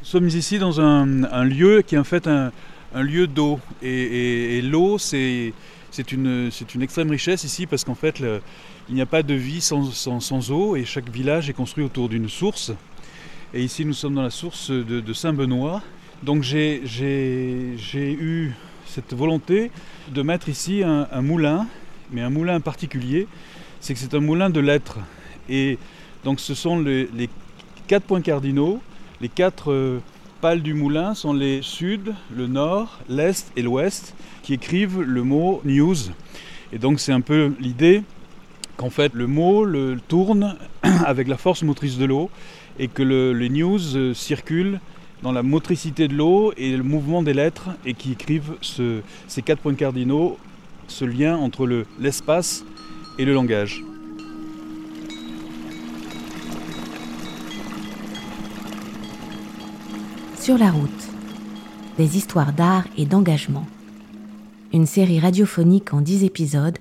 [0.00, 2.52] Nous sommes ici dans un, lieu qui est en fait un,
[2.94, 3.58] lieu d'eau.
[3.82, 5.52] Et, l'eau, c'est
[6.12, 8.22] une, extrême richesse ici parce qu'en fait,
[8.88, 12.08] il n'y a pas de vie sans, sans, eau et chaque village est construit autour
[12.08, 12.72] d'une source.
[13.52, 15.82] Et ici, nous sommes dans la source de, Saint-Benoît.
[16.22, 16.80] Donc j'ai
[17.92, 18.52] eu
[18.86, 19.70] cette volonté
[20.12, 21.66] de mettre ici un, moulin,
[22.12, 23.26] mais un moulin particulier,
[23.80, 24.98] c'est que c'est un moulin de lettres.
[25.48, 25.76] Et
[26.24, 27.28] donc ce sont les,
[27.88, 28.80] quatre points cardinaux,
[29.20, 30.00] les quatre euh,
[30.40, 35.60] pales du moulin sont les sud, le nord, l'est et l'ouest qui écrivent le mot
[35.64, 35.96] news.
[36.72, 38.02] Et donc c'est un peu l'idée
[38.76, 40.56] qu'en fait le mot le tourne
[41.04, 42.30] avec la force motrice de l'eau
[42.78, 44.80] et que les news euh, circulent
[45.22, 49.60] dans la motricité de l'eau et le mouvement des lettres et qui écrivent ces quatre
[49.60, 50.38] points cardinaux,
[50.86, 51.66] ce lien entre
[51.98, 52.64] l'espace
[53.18, 53.82] et le langage.
[60.48, 61.08] Sur la route,
[61.98, 63.66] des histoires d'art et d'engagement.
[64.72, 66.78] Une série radiophonique en 10 épisodes,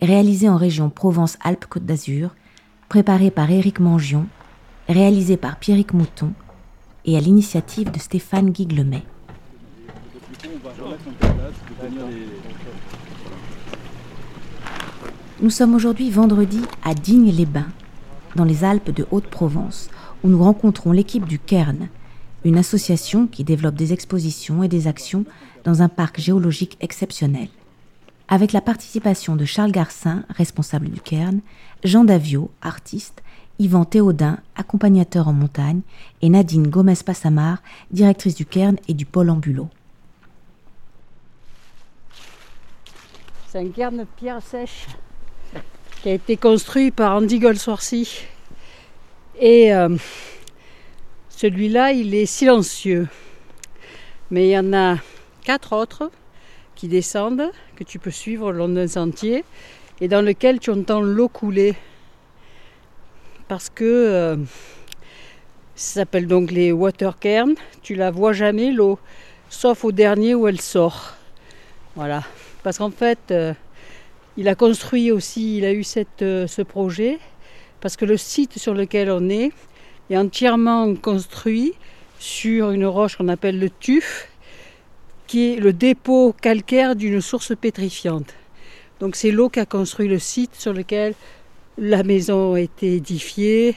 [0.00, 2.36] réalisée en région Provence-Alpes-Côte d'Azur,
[2.88, 4.26] préparée par Éric Mangion,
[4.88, 6.34] réalisée par Pierrick Mouton
[7.04, 9.02] et à l'initiative de Stéphane Guiglemet.
[15.40, 17.72] Nous sommes aujourd'hui vendredi à Digne-les-Bains,
[18.36, 19.90] dans les Alpes de Haute-Provence,
[20.22, 21.88] où nous rencontrons l'équipe du Cairn,
[22.44, 25.24] une association qui développe des expositions et des actions
[25.64, 27.48] dans un parc géologique exceptionnel.
[28.28, 31.40] Avec la participation de Charles Garcin, responsable du Cairn,
[31.82, 33.22] Jean Davio, artiste,
[33.58, 35.80] Yvan Théodin, accompagnateur en montagne,
[36.22, 37.58] et Nadine Gomez-Passamar,
[37.90, 39.68] directrice du Cairn et du pôle Ambulo.
[43.48, 44.86] C'est un cairn de pierre sèche
[46.02, 48.20] qui a été construit par Andy Goldsworthy.
[49.40, 49.96] Et euh,
[51.40, 53.08] celui-là, il est silencieux.
[54.30, 54.98] Mais il y en a
[55.42, 56.10] quatre autres
[56.74, 59.42] qui descendent, que tu peux suivre le long d'un sentier,
[60.02, 61.76] et dans lequel tu entends l'eau couler
[63.48, 64.36] parce que euh,
[65.76, 67.54] ça s'appelle donc les water cairns.
[67.82, 68.98] Tu la vois jamais l'eau,
[69.48, 71.14] sauf au dernier où elle sort.
[71.96, 72.22] Voilà.
[72.62, 73.54] Parce qu'en fait, euh,
[74.36, 77.18] il a construit aussi, il a eu cette, euh, ce projet,
[77.80, 79.52] parce que le site sur lequel on est
[80.10, 81.74] est entièrement construit
[82.18, 84.28] sur une roche qu'on appelle le tuf,
[85.26, 88.34] qui est le dépôt calcaire d'une source pétrifiante.
[88.98, 91.14] Donc c'est l'eau qui a construit le site sur lequel
[91.78, 93.76] la maison a été édifiée,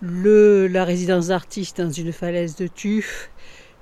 [0.00, 3.30] le, la résidence d'artiste dans une falaise de tuf,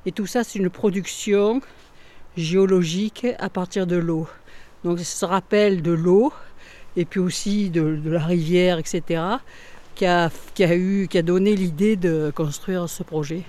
[0.07, 1.61] et tout ça c'est une production
[2.37, 4.27] géologique à partir de l'eau.
[4.83, 6.33] Donc ça se rappelle de l'eau
[6.97, 9.23] et puis aussi de, la rivière, etc.,
[9.95, 13.43] qui a, qui a, eu, qui a donné l'idée de construire ce projet.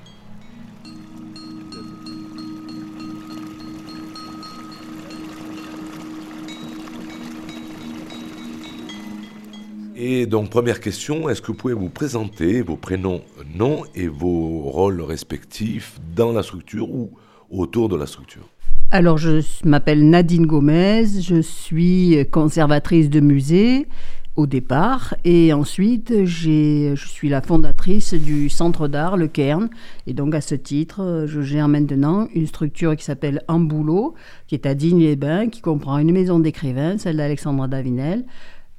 [9.98, 13.22] Et donc, première question, est-ce que vous pouvez vous présenter vos prénoms,
[13.56, 17.12] noms et vos rôles respectifs dans la structure ou
[17.50, 18.48] autour de la structure?
[18.92, 23.88] Alors, je m'appelle Nadine Gomez, je suis conservatrice de musée
[24.36, 29.70] au départ et ensuite je suis la fondatrice du centre d'art Le Cairn
[30.08, 34.14] et donc à ce titre je gère maintenant une structure qui s'appelle Amboulot
[34.48, 38.26] qui est à Digne-les-Bains qui comprend une maison d'écrivains, celle d'Alexandra Davinel,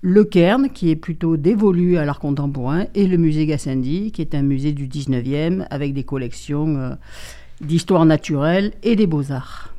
[0.03, 4.35] le Cairn, qui est plutôt dévolu à l'art contemporain, et le musée Gassendi, qui est
[4.35, 6.91] un musée du 19e avec des collections euh,
[7.61, 9.76] d'histoire naturelle et des beaux-arts.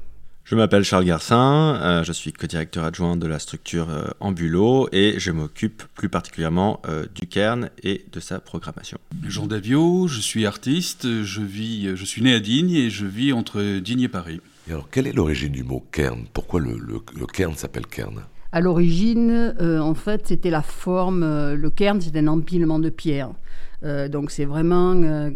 [0.49, 5.15] Je m'appelle Charles Garcin, euh, je suis co-directeur adjoint de la structure euh, Ambulo et
[5.17, 6.81] je m'occupe plus particulièrement
[7.13, 8.97] du Cairn et de sa programmation.
[9.27, 13.33] Jean Davio, je suis artiste, je, vis, je suis né à Digne et je vis
[13.33, 14.39] entre Digne et Paris.
[14.69, 16.23] Et alors, quelle est l'origine du mot Cairn?
[16.31, 18.21] Pourquoi le, le Cairn s'appelle Cairn?
[18.53, 22.89] À l'origine, euh, en fait, c'était la forme, euh, le cairn, c'est un empilement de
[22.89, 23.31] pierres.
[23.83, 24.93] Euh, donc c'est vraiment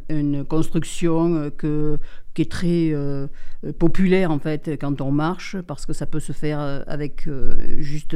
[0.10, 2.00] une construction que,
[2.34, 2.94] qui est très
[3.78, 7.28] populaire en fait quand on marche parce que ça peut se faire avec
[7.80, 8.16] juste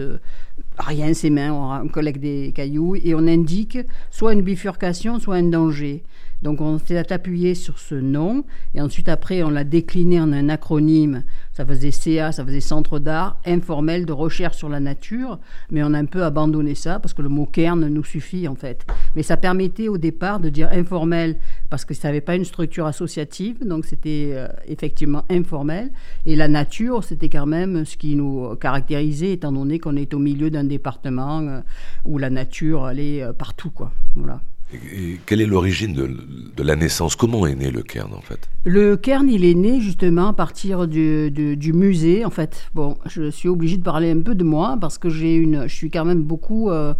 [0.77, 1.51] rien ses mains,
[1.83, 3.77] on collecte des cailloux et on indique
[4.11, 6.03] soit une bifurcation, soit un danger.
[6.45, 8.45] Donc on s'est appuyé sur ce nom
[8.75, 11.23] et ensuite après on l'a décliné en un acronyme.
[11.53, 15.39] Ça faisait CA, ça faisait Centre d'art informel de recherche sur la nature,
[15.71, 18.53] mais on a un peu abandonné ça parce que le mot cairn nous suffit en
[18.53, 18.85] fait.
[19.15, 21.37] Mais ça permettait au départ de dire informel
[21.71, 25.91] parce que ça n'avait pas une structure associative, donc c'était euh, effectivement informel.
[26.27, 30.19] Et la nature, c'était quand même ce qui nous caractérisait étant donné qu'on est au
[30.19, 31.61] milieu d'un département euh,
[32.03, 33.91] où la nature allait euh, partout quoi.
[34.15, 34.41] Voilà.
[34.73, 37.15] Et quelle est l'origine de, la naissance?
[37.15, 38.49] Comment est né le Cairn en fait?
[38.63, 42.25] Le Cairn, il est né justement à partir du, du, musée.
[42.25, 45.35] En fait, bon, je suis obligée de parler un peu de moi parce que j'ai
[45.35, 46.95] une, je suis quand même beaucoup euh,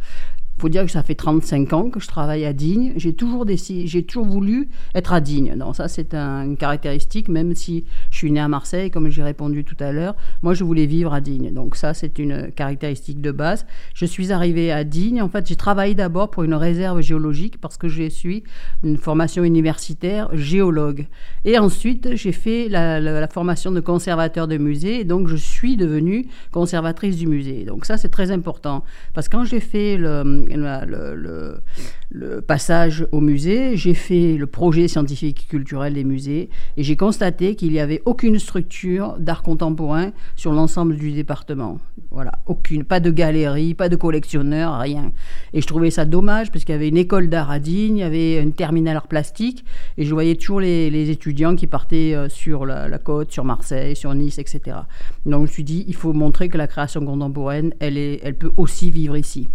[0.57, 2.93] faut dire que ça fait 35 ans que je travaille à Digne.
[2.95, 5.55] J'ai toujours, j'ai toujours voulu être à Digne.
[5.57, 9.65] Donc ça, c'est une caractéristique, même si je suis né à Marseille, comme j'ai répondu
[9.65, 10.15] tout à l'heure.
[10.43, 11.53] Moi, je voulais vivre à Digne.
[11.53, 13.65] Donc ça, c'est une caractéristique de base.
[13.93, 15.21] Je suis arrivé à Digne.
[15.21, 18.43] En fait, j'ai travaillé d'abord pour une réserve géologique parce que je suis
[18.83, 21.07] une formation universitaire géologue.
[21.43, 25.01] Et ensuite, j'ai fait la, la, formation de conservateur de musée.
[25.01, 27.65] Et donc, je suis devenue conservatrice du musée.
[27.65, 28.83] Donc ça, c'est très important.
[29.13, 35.45] Parce que quand j'ai fait le le, passage au musée, j'ai fait le projet scientifique
[35.45, 40.51] et culturel des musées et j'ai constaté qu'il n'y avait aucune structure d'art contemporain sur
[40.51, 41.79] l'ensemble du département.
[42.11, 45.11] Voilà, aucune, pas de galerie, pas de collectionneur, rien.
[45.53, 48.01] Et je trouvais ça dommage parce qu'il y avait une école d'art à Digne, il
[48.01, 49.65] y avait une terminale art plastique
[49.97, 53.95] et je voyais toujours les, étudiants qui partaient euh, sur la, la, côte, sur Marseille,
[53.95, 54.77] sur Nice, etc.
[55.25, 58.35] Donc je me suis dit, il faut montrer que la création contemporaine, elle, est, elle
[58.35, 59.47] peut aussi vivre ici.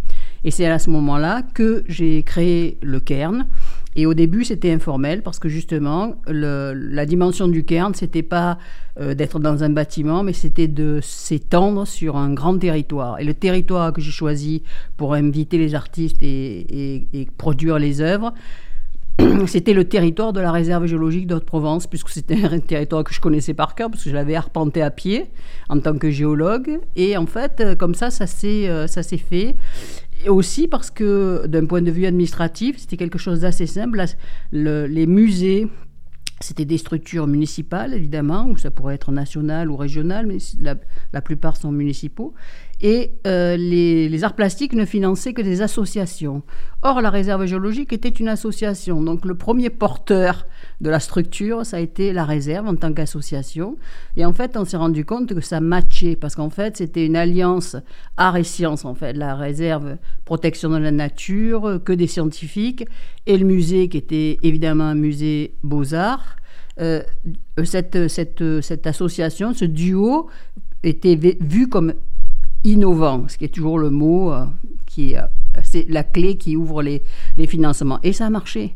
[0.45, 3.47] Et c'est à ce moment-là que j'ai créé le Cairn.
[3.97, 8.59] Et au début, c'était informel parce que justement, la dimension du Cairn, c'était pas
[9.01, 13.19] euh, d'être dans un bâtiment, mais c'était de s'étendre sur un grand territoire.
[13.19, 14.63] Et le territoire que j'ai choisi
[14.97, 18.33] pour inviter les artistes et, produire les œuvres,
[19.47, 23.55] c'était le territoire de la réserve géologique d'Haute-Provence, puisque c'était un territoire que je connaissais
[23.55, 25.31] par cœur, parce que je l'avais arpenté à pied
[25.69, 26.79] en tant que géologue.
[26.95, 29.57] Et en fait, euh, comme ça, ça s'est, euh, ça s'est fait.
[30.25, 34.05] Et aussi parce que, d'un point de vue administratif, c'était quelque chose d'assez simple.
[34.53, 35.69] les musées
[36.43, 40.39] c'était des structures municipales, évidemment, ou ça pourrait être national ou régional, mais
[41.13, 42.33] la, plupart sont municipaux.
[42.83, 46.43] Et euh, les, arts plastiques ne finançaient que des associations.
[46.81, 49.03] Or, la réserve géologique était une association.
[49.03, 50.47] Donc, le premier porteur
[50.81, 53.77] de la structure, ça a été la réserve en tant qu'association.
[54.17, 57.17] Et en fait, on s'est rendu compte que ça matchait, parce qu'en fait, c'était une
[57.17, 57.77] alliance
[58.17, 59.13] art et sciences, en fait.
[59.13, 62.87] La réserve protection de la nature, que des scientifiques,
[63.27, 66.37] et le musée qui était évidemment un musée beaux-arts.
[66.81, 67.03] Euh,
[67.63, 70.31] cette, cette, cette association, ce duo,
[70.83, 71.93] était vu comme
[72.65, 74.45] innovant, ce qui est toujours le mot euh,
[74.87, 75.23] qui euh,
[75.65, 77.03] c'est la clé qui ouvre les,
[77.47, 77.99] financements.
[78.03, 78.75] Et ça a marché.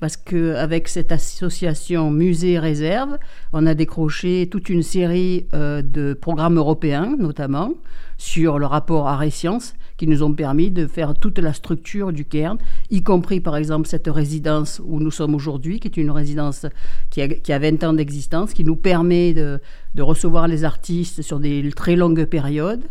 [0.00, 3.16] Parce qu'avec cette association Musée Réserve,
[3.52, 7.72] on a décroché toute une série de programmes européens, notamment,
[8.18, 12.12] sur le rapport art et sciences qui nous ont permis de faire toute la structure
[12.12, 12.58] du Cairn,
[12.90, 16.66] y compris par exemple cette résidence où nous sommes aujourd'hui, qui est une résidence
[17.10, 19.60] qui a, qui a 20 ans d'existence, qui nous permet de,
[19.94, 22.82] de recevoir les artistes sur des très longues périodes.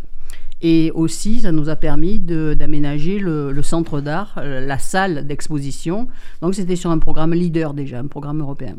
[0.62, 6.08] Et aussi, ça nous a permis d'aménager le, le, centre d'art, euh, la salle d'exposition.
[6.42, 8.76] Donc c'était sur un programme leader déjà, un programme européen.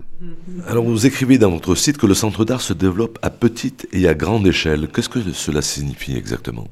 [0.67, 4.09] Alors vous écrivez dans votre site que le centre d'art se développe à petite et
[4.09, 4.89] à grande échelle.
[4.89, 6.67] Qu'est-ce que cela signifie exactement?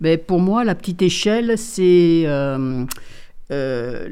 [0.00, 2.84] Ben, pour moi, la petite échelle, c'est euh,
[3.52, 4.06] euh,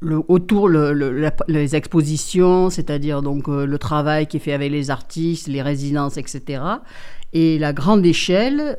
[0.00, 5.48] le, autour les expositions, c'est-à-dire donc euh, le travail qui est fait avec les artistes,
[5.48, 6.62] les résidences, etc.
[7.34, 8.76] Et la grande échelle,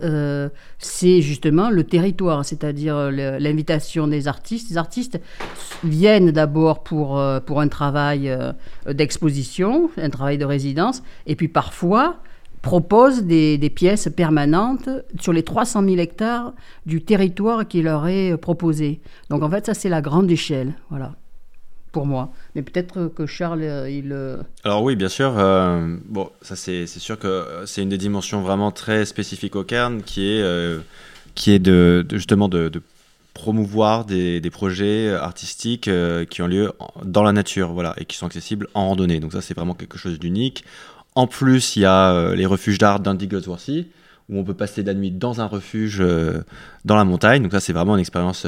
[0.79, 4.69] c'est justement le territoire, c'est-à-dire l'invitation des artistes.
[4.69, 5.19] Les artistes
[5.83, 8.33] viennent d'abord pour, pour un travail
[8.89, 12.21] d'exposition, un travail de résidence, et puis parfois,
[12.65, 16.53] propose des, pièces permanentes sur les 300 000 hectares
[16.87, 19.01] du territoire qui leur est proposé.
[19.29, 21.13] Donc en fait, ça c'est la grande échelle, voilà,
[22.03, 22.33] moi.
[22.55, 24.11] Mais peut-être que Charles, euh, il...
[24.11, 25.35] Euh, Alors oui, bien sûr.
[25.37, 30.01] Euh, bon, ça c'est sûr que c'est une des dimensions vraiment très spécifiques au Cairn
[30.01, 30.43] qui est,
[31.35, 32.71] qui est de, justement de,
[33.33, 35.89] promouvoir des, projets artistiques
[36.29, 36.73] qui ont lieu
[37.03, 39.19] dans la nature, voilà, et qui sont accessibles en randonnée.
[39.19, 40.65] Donc ça, c'est vraiment quelque chose d'unique.
[41.15, 43.87] En plus, il y a les refuges d'art d'Indigosworthy,
[44.27, 46.03] où on peut passer la nuit dans un refuge
[46.83, 47.43] dans la montagne.
[47.43, 48.47] Donc ça, c'est vraiment une expérience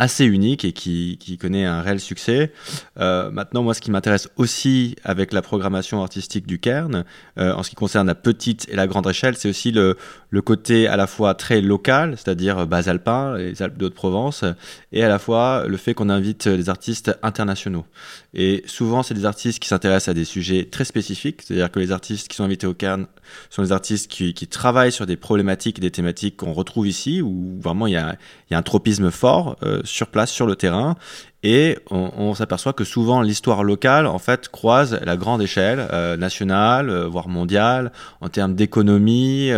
[0.00, 2.52] assez unique et qui, connaît un réel succès.
[2.98, 7.04] Euh, maintenant, moi, ce qui m'intéresse aussi avec la programmation artistique du Cairn,
[7.38, 9.96] euh, en ce qui concerne la petite et la grande échelle, c'est aussi le,
[10.42, 14.44] côté à la fois très local, c'est-à-dire bas alpin, les Alpes de Haute-Provence,
[14.90, 17.84] et à la fois le fait qu'on invite des artistes internationaux.
[18.32, 21.92] Et souvent, c'est des artistes qui s'intéressent à des sujets très spécifiques, c'est-à-dire que les
[21.92, 23.06] artistes qui sont invités au Cairn
[23.50, 27.58] sont des artistes qui, travaillent sur des problématiques et des thématiques qu'on retrouve ici, où
[27.60, 28.16] vraiment il y a,
[28.50, 29.56] un tropisme fort.
[29.62, 30.96] Euh, sur place, sur le terrain.
[31.42, 36.90] Et on, s'aperçoit que souvent l'histoire locale, en fait, croise la grande échelle euh, nationale,
[36.90, 39.50] euh, voire mondiale, en termes d'économie,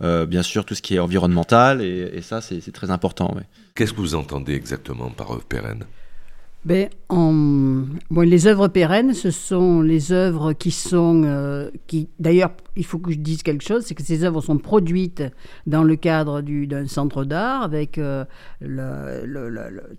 [0.00, 3.34] bien sûr tout ce qui est environnemental, et, ça, c'est très important.
[3.74, 5.84] Qu'est-ce que vous entendez exactement par œuvre pérenne
[6.68, 11.22] ben, bon, Les œuvres pérennes, ce sont les œuvres qui sont...
[11.24, 12.10] Euh, qui...
[12.18, 15.22] D'ailleurs, il faut que je dise quelque chose, c'est que ces œuvres sont produites
[15.66, 18.26] dans le cadre d'un centre d'art avec euh,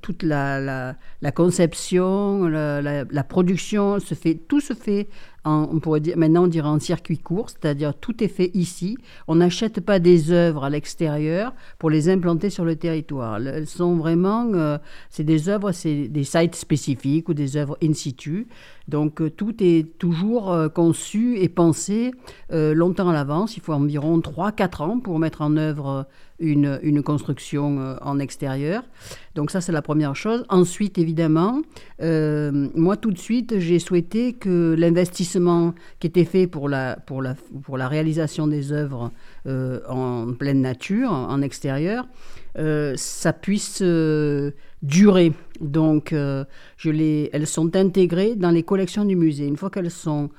[0.04, 5.10] toute la, la conception, la, production, se fait, tout se fait
[5.46, 8.98] on pourrait dire, maintenant on dirait en circuit court, c'est-à-dire tout est fait ici.
[9.28, 13.38] On n'achète pas des œuvres à l'extérieur pour les implanter sur le territoire.
[13.38, 14.78] Elles sont vraiment, euh,
[15.10, 18.48] c'est des œuvres, c'est des sites spécifiques ou des œuvres in situ.
[18.88, 22.12] Donc euh, tout est toujours euh, conçu et pensé
[22.52, 23.58] longtemps à l'avance.
[23.58, 26.08] Il faut environ 3-4 ans pour mettre en œuvre
[26.40, 28.84] une, une construction euh, en extérieur.
[29.36, 30.46] Donc ça, c'est la première chose.
[30.50, 31.62] Ensuite, évidemment,
[32.02, 37.22] euh, moi, tout de suite, j'ai souhaité que l'investissement qui était fait pour la, pour
[37.22, 39.12] la, pour la réalisation des œuvres
[39.48, 42.08] euh, en pleine nature, en extérieur,
[42.96, 43.82] ça puisse
[44.82, 45.32] durer.
[45.62, 49.48] Donc, je les, elles sont intégrées dans les collections du musée.
[49.48, 50.30] Une fois qu'elles sont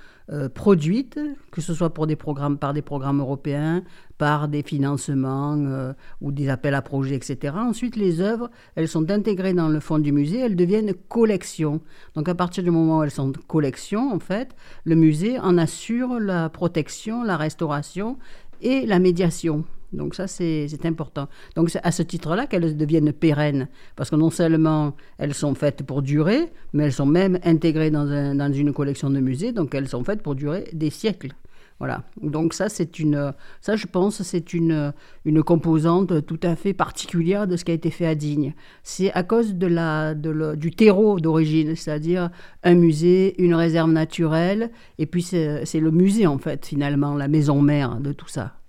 [0.55, 1.19] produites,
[1.51, 3.83] que ce soit pour des programmes, par des programmes européens,
[4.21, 7.55] par des financements euh, ou des appels à projets, etc.
[7.57, 11.81] Ensuite, les œuvres, elles sont intégrées dans le fond du musée, elles deviennent collection.
[12.15, 16.21] Donc à partir du moment où elles sont collection, en fait, le musée en assure
[16.21, 18.19] la protection, la restauration
[18.61, 19.65] et la médiation.
[19.93, 21.29] Donc ça, c'est important.
[21.57, 25.83] Donc c'est à ce titre-là qu'elles deviennent pérennes, parce que non seulement elles sont faites
[25.83, 30.05] pour durer, mais elles sont même intégrées dans, une collection de musée, donc elles sont
[30.05, 31.33] faites pour durer des siècles.
[31.81, 32.05] Voilà.
[32.23, 33.33] Donc ça, c'est une,
[33.63, 34.93] ça je pense, c'est une,
[35.25, 38.53] une composante tout à fait particulière de ce qui a été fait à Digne.
[38.83, 42.31] C'est à cause du terreau d'origine, c'est-à-dire
[42.63, 47.63] un musée, une réserve naturelle, et puis c'est le musée en fait, finalement, la maison
[47.63, 48.60] mère de tout ça.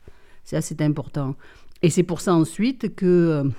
[0.51, 1.35] C'est assez important.
[1.81, 3.49] Et c'est pour ça ensuite que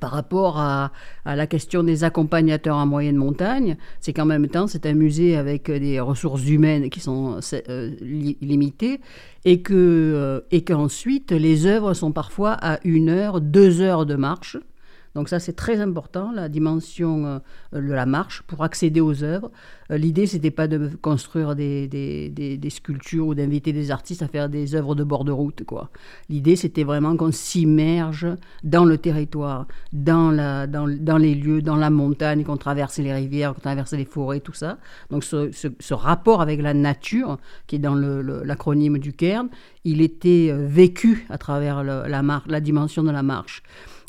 [0.00, 0.92] par rapport à,
[1.24, 5.70] la question des accompagnateurs en moyenne montagne, c'est qu'en même temps, c'est un musée avec
[5.70, 9.00] des ressources humaines qui sont euh, limitées
[9.46, 14.16] et que euh, et qu'ensuite les œuvres sont parfois à une heure, deux heures de
[14.16, 14.58] marche
[15.14, 17.38] donc ça, c'est très important, la dimension euh,
[17.80, 19.50] de la marche pour accéder aux œuvres.
[19.90, 24.48] Euh, l'idée, c'était pas de construire des, des, sculptures ou d'inviter des artistes à faire
[24.48, 25.64] des œuvres de bord de route.
[25.64, 25.90] quoi.
[26.28, 28.28] L'idée, c'était vraiment qu'on s'immerge
[28.62, 33.12] dans le territoire, dans, la, dans, dans, les lieux, dans la montagne, qu'on traverse les
[33.12, 34.78] rivières, qu'on traverse les forêts, tout ça.
[35.10, 39.48] Donc ce, rapport avec la nature, qui est dans l'acronyme du Cairn,
[39.84, 43.62] il était euh, vécu à travers la, la dimension de la marche.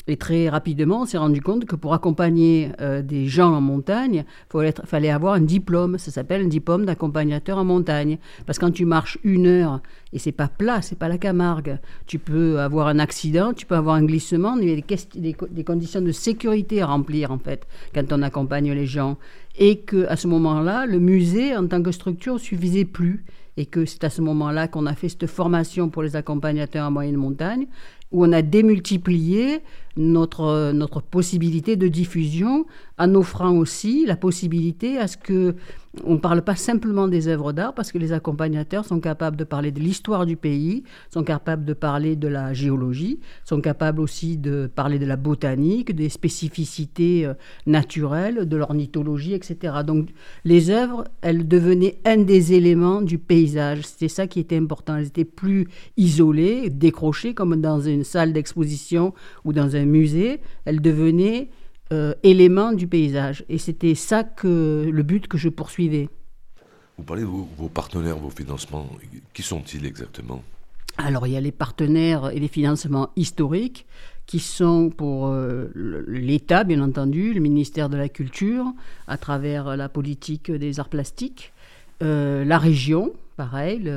[0.08, 4.24] Et très rapidement, on s'est rendu compte que pour accompagner euh, des gens en montagne,
[4.54, 5.96] il fallait avoir un diplôme.
[5.98, 8.18] Ça s'appelle un diplôme d'accompagnateur en montagne.
[8.44, 9.80] Parce que quand tu marches une heure
[10.12, 13.76] et c'est pas plat, c'est pas la Camargue, tu peux avoir un accident, tu peux
[13.76, 14.56] avoir un glissement.
[14.56, 14.76] Il y a
[15.14, 19.18] des, des conditions de sécurité à remplir en fait quand on accompagne les gens.
[19.56, 23.24] Et que à ce moment-là, le musée en tant que structure suffisait plus
[23.56, 26.90] et que c'est à ce moment-là qu'on a fait cette formation pour les accompagnateurs en
[26.90, 27.66] moyenne montagne
[28.12, 29.60] où on a démultiplié
[29.96, 32.66] notre, notre possibilité de diffusion
[32.98, 35.54] en offrant aussi la possibilité à ce que
[36.04, 39.44] on ne parle pas simplement des œuvres d'art parce que les accompagnateurs sont capables de
[39.44, 44.38] parler de l'histoire du pays, sont capables de parler de la géologie, sont capables aussi
[44.38, 47.34] de parler de la botanique, des spécificités euh,
[47.66, 49.74] naturelles, de l'ornithologie, etc.
[49.86, 50.08] Donc
[50.44, 53.82] les œuvres, elles devenaient un des éléments du paysage.
[53.82, 54.96] C'était ça qui était important.
[54.96, 55.68] Elles étaient plus
[55.98, 59.12] isolées, décrochées comme dans une salle d'exposition
[59.44, 60.40] ou dans un musée.
[60.64, 61.50] Elles devenaient
[61.92, 63.44] euh, éléments du paysage.
[63.50, 66.08] Et c'était ça que le but que je poursuivais.
[66.96, 68.88] Vous parlez de vos, partenaires, vos financements.
[69.34, 70.42] Qui sont-ils exactement?
[70.96, 73.86] Alors, il y a les partenaires et les financements historiques
[74.24, 75.68] qui sont pour euh,
[76.06, 78.72] l'État, bien entendu, le ministère de la Culture,
[79.06, 81.52] à travers la politique des arts plastiques,
[82.02, 83.92] euh, la région, pareil,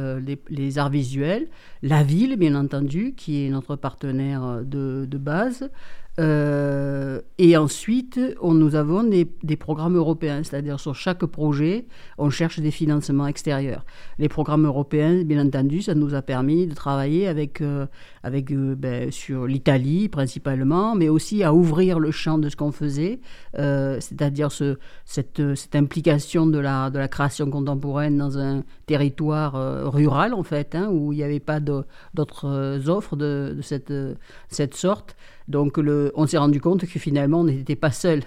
[0.49, 1.47] les, arts visuels,
[1.81, 5.69] la ville, bien entendu, qui est notre partenaire de, de base,
[6.17, 9.25] euh, et ensuite, on, nous avons des,
[9.57, 11.85] programmes européens, c'est-à-dire sur chaque projet,
[12.17, 13.85] on cherche des financements extérieurs.
[14.17, 17.85] Les programmes européens, bien entendu, ça nous a permis de travailler avec, euh,
[18.23, 22.71] avec euh, ben, sur l'Italie principalement, mais aussi à ouvrir le champ de ce qu'on
[22.71, 23.19] faisait,
[23.53, 25.41] c'est-à-dire ce, cette,
[25.73, 31.11] implication de la, de la création contemporaine dans un territoire rural, en fait, hein, où
[31.11, 33.93] il n'y avait pas d'autres offres de, de cette,
[34.49, 35.15] cette sorte.
[35.47, 35.79] Donc
[36.15, 38.21] on s'est rendu compte que finalement on n'était pas seul.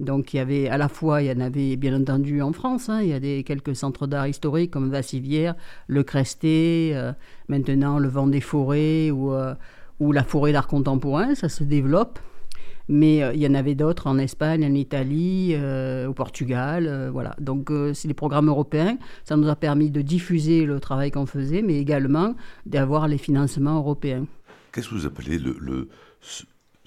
[0.00, 2.88] Donc il y avait à la fois, il y en avait bien entendu en France,
[2.88, 5.54] hein, il y a des, quelques centres d'art historiques comme Vassivière,
[5.86, 7.12] le Cresté, euh,
[7.48, 9.54] maintenant le Vent des Forêts ou, euh,
[10.00, 12.18] ou la Forêt d'art contemporain, ça se développe.
[12.88, 17.10] Mais il y en avait d'autres en Espagne, en Italie, au Portugal.
[17.12, 17.34] voilà.
[17.40, 18.98] Donc, c'est les programmes européens.
[19.22, 22.34] Ça nous a permis de diffuser le travail qu'on faisait, mais également
[22.66, 24.26] d'avoir les financements européens.
[24.72, 25.88] Qu'est-ce que vous appelez le,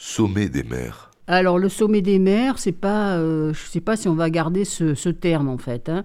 [0.05, 4.07] sommet des mers alors le sommet des mers, c'est pas, je ne sais pas si
[4.07, 5.89] on va garder ce, terme en fait.
[5.89, 6.03] Hein.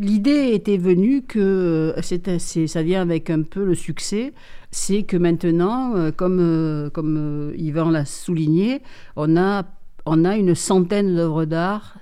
[0.00, 4.32] L'idée était venue que ça vient avec un peu le succès
[4.74, 8.82] c'est que maintenant, euh, comme, euh, comme euh, Yvan l'a souligné,
[9.14, 9.64] on a,
[10.04, 11.96] on a une centaine d'œuvres d'art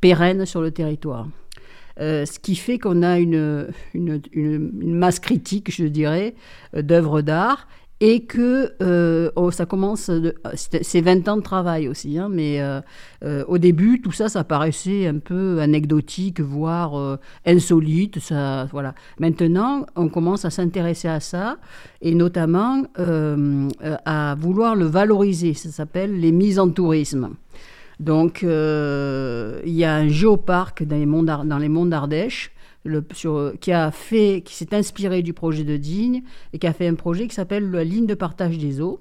[0.00, 1.28] pérennes sur le territoire.
[1.98, 6.34] ce qui fait qu'on a une, une, une, masse critique, je dirais,
[6.74, 7.68] d'œuvres d'art
[8.00, 10.10] et que euh, oh, ça commence,
[10.54, 12.80] c'est 20 ans de travail aussi, hein, mais euh,
[13.24, 18.20] euh, au début, tout ça, ça paraissait un peu anecdotique, voire insolite.
[18.20, 18.94] Ça, voilà.
[19.18, 21.56] Maintenant, on commence à s'intéresser à ça,
[22.00, 25.54] et notamment à vouloir le valoriser.
[25.54, 27.30] Ça s'appelle les mises en tourisme.
[27.98, 28.48] Donc, il
[29.74, 32.52] y a un géoparc dans les monts d'Ardèche
[33.60, 36.94] qui a fait, qui s'est inspiré du projet de Digne et qui a fait un
[36.94, 39.00] projet qui s'appelle la ligne de partage des eaux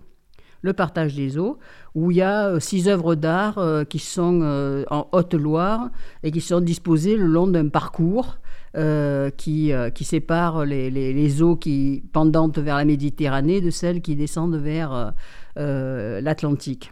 [0.62, 1.58] le partage des eaux,
[1.96, 5.90] où il y a euh, six œuvres d'art euh, qui sont euh, en Haute-Loire
[6.24, 8.38] et qui sont disposées le long d'un parcours
[9.38, 14.58] qui, qui sépare les, les, eaux qui pendantes vers la Méditerranée de celles qui descendent
[14.58, 15.16] vers
[15.56, 16.92] l'Atlantique.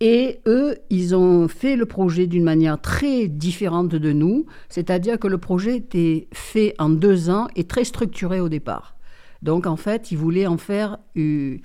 [0.00, 5.26] Et eux, ils ont fait le projet d'une manière très différente de nous, c'est-à-dire que
[5.26, 8.94] le projet était fait en deux ans et très structuré au départ.
[9.42, 11.60] Donc en fait, ils voulaient en faire une,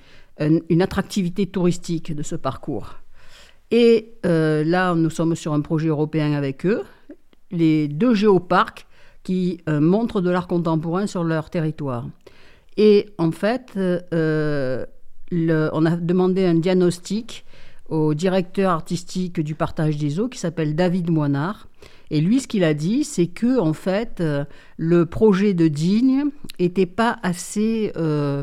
[0.80, 2.96] attractivité touristique de ce parcours.
[3.70, 6.82] Et euh, là, nous sommes sur un projet européen avec eux,
[7.52, 8.86] les deux géoparcs
[9.22, 12.06] qui euh, montrent de l'art contemporain sur leur territoire.
[12.76, 14.84] Et en fait, euh,
[15.30, 17.44] on a demandé un diagnostic
[17.88, 21.68] au directeur artistique du partage des eaux qui s'appelle David Moinard.
[22.10, 24.44] Et lui, ce qu'il a dit, c'est que en fait, euh,
[24.76, 26.24] le projet de Digne
[26.60, 28.42] n'était pas assez, euh,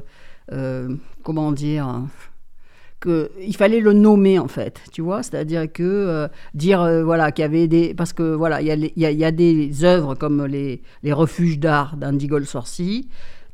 [0.52, 2.04] euh, comment dire,
[3.00, 7.46] que il fallait le nommer en fait, tu vois, c'est-à-dire que dire voilà qu'il y
[7.46, 11.14] avait des, parce que voilà, il y a, y a, des œuvres comme les, les
[11.14, 13.10] refuges d'art d'Andy Golsorsi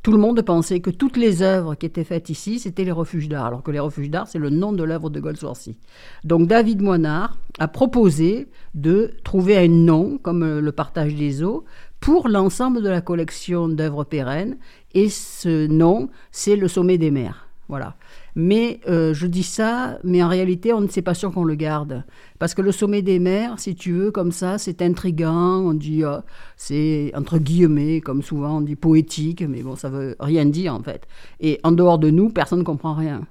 [0.08, 3.28] tout le monde pensait que toutes les œuvres qui étaient faites ici, c'était les refuges
[3.28, 5.76] d'art, alors que les refuges d'art, c'est le nom de l'œuvre de Goldsworthy.
[6.24, 11.66] Donc David Moinard a proposé de trouver un nom, comme euh, le partage des eaux,
[12.00, 14.56] pour l'ensemble de la collection d'œuvres pérennes,
[14.94, 17.46] et ce nom, c'est le sommet des mers.
[17.68, 17.94] Voilà.
[18.40, 21.56] Mais euh, je dis ça, mais en réalité, on ne sait pas sûr qu'on le
[21.56, 22.04] garde.
[22.38, 25.58] Parce que le sommet des mers, si tu veux, comme ça, c'est intrigant.
[25.58, 26.20] On dit, euh,
[26.56, 30.80] c'est entre guillemets, comme souvent on dit poétique, mais bon, ça veut rien dire en
[30.84, 31.08] fait.
[31.40, 33.26] Et en dehors de nous, personne ne comprend rien.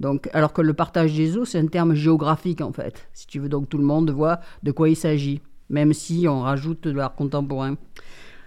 [0.00, 3.08] Donc, alors que le partage des eaux, c'est un terme géographique en fait.
[3.14, 6.40] Si tu veux, donc tout le monde voit de quoi il s'agit, même si on
[6.40, 7.76] rajoute de l'art contemporain.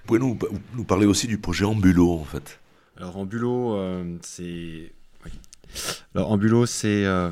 [0.05, 0.37] Pouvez-vous
[0.75, 2.59] nous, parler aussi du projet Ambulo en fait
[2.95, 4.91] Alors Ambulo, euh, c'est
[6.13, 7.29] alors, Ambulo, c'est euh,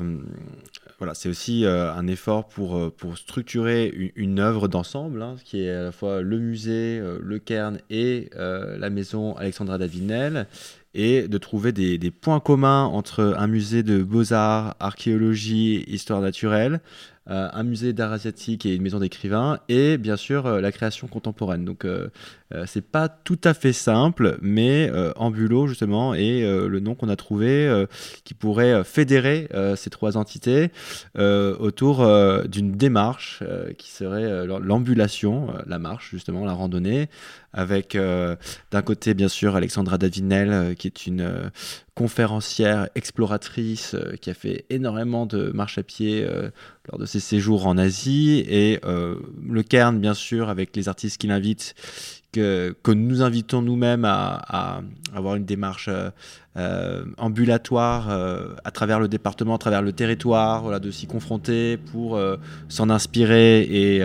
[0.98, 5.62] voilà, c'est aussi euh, un effort pour, euh, pour structurer une, œuvre d'ensemble, hein, qui
[5.62, 10.46] est à la fois le musée, le Cairn et la maison Alexandra Davinel,
[10.96, 16.80] et de trouver des, des, points communs entre un musée de beaux-arts, archéologie, histoire naturelle,
[17.30, 21.06] euh, un musée d'art asiatique et une maison d'écrivains, et bien sûr euh, la création
[21.06, 21.64] contemporaine.
[21.64, 22.08] Donc euh,
[22.66, 27.84] c'est pas tout à fait simple, mais Ambulo justement est le nom qu'on a trouvé
[28.22, 30.70] qui pourrait fédérer ces trois entités
[31.18, 32.06] autour
[32.46, 33.42] d'une démarche
[33.76, 37.08] qui serait l'ambulation, la marche justement, la randonnée,
[37.52, 41.50] avec d'un côté bien sûr Alexandra Davinel qui est une
[41.94, 46.50] conférencière, exploratrice, euh, qui a fait énormément de marche à pied euh,
[46.90, 49.16] lors de ses séjours en Asie, et euh,
[49.48, 51.74] le Cairn, bien sûr, avec les artistes qu'il invite,
[52.34, 54.82] que, que, nous invitons nous-mêmes à,
[55.14, 55.88] avoir une démarche
[57.18, 58.10] ambulatoire
[58.64, 62.20] à travers le département, à travers le territoire, voilà, de s'y confronter pour
[62.68, 64.02] s'en inspirer et,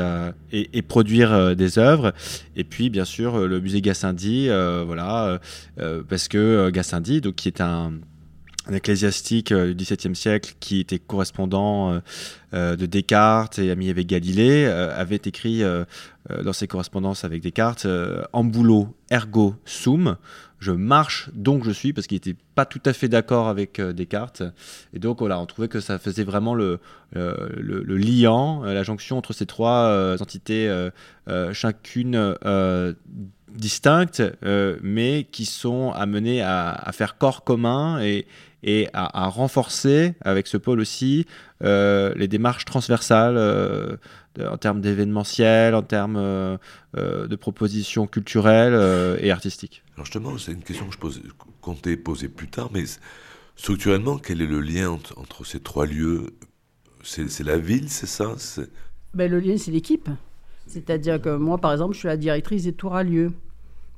[0.52, 2.14] et, et, produire des œuvres.
[2.56, 4.50] Et puis, bien sûr, le musée Gassendi,
[4.86, 5.40] voilà,
[6.08, 7.94] parce que Gassendi, donc, qui est un
[8.70, 12.00] un, ecclésiastique euh, du XVIIe siècle qui était correspondant euh,
[12.54, 15.64] euh, de Descartes et ami avec Galilée, avait écrit
[16.44, 17.88] dans ses correspondances avec Descartes
[18.34, 20.18] Ambulo ergo sum,
[20.60, 24.44] je marche donc je suis, parce qu'il n'était pas tout à fait d'accord avec Descartes.
[24.94, 26.80] Et donc voilà, on trouvait que ça faisait vraiment le,
[27.14, 30.70] le, liant, la jonction entre ces trois entités,
[31.54, 32.36] chacune
[33.54, 38.26] distinctes, euh, mais qui sont amenées à, faire corps commun et,
[38.64, 41.26] et à, renforcer avec ce pôle aussi
[41.62, 43.38] les démarches transversales
[44.40, 46.18] en termes d'événementiel, en termes
[46.96, 49.84] de propositions culturelles et artistiques.
[49.96, 51.20] Alors justement, c'est une question que je
[51.62, 52.84] comptais poser plus tard, mais
[53.56, 56.28] structurellement, quel est le lien entre, ces trois lieux?
[57.04, 58.36] C'est la ville, c'est ça?
[59.14, 60.10] Ben, Le lien, c'est l'équipe.
[60.68, 63.32] C'est-à-dire que moi, par exemple, je suis la directrice des tours à lieux.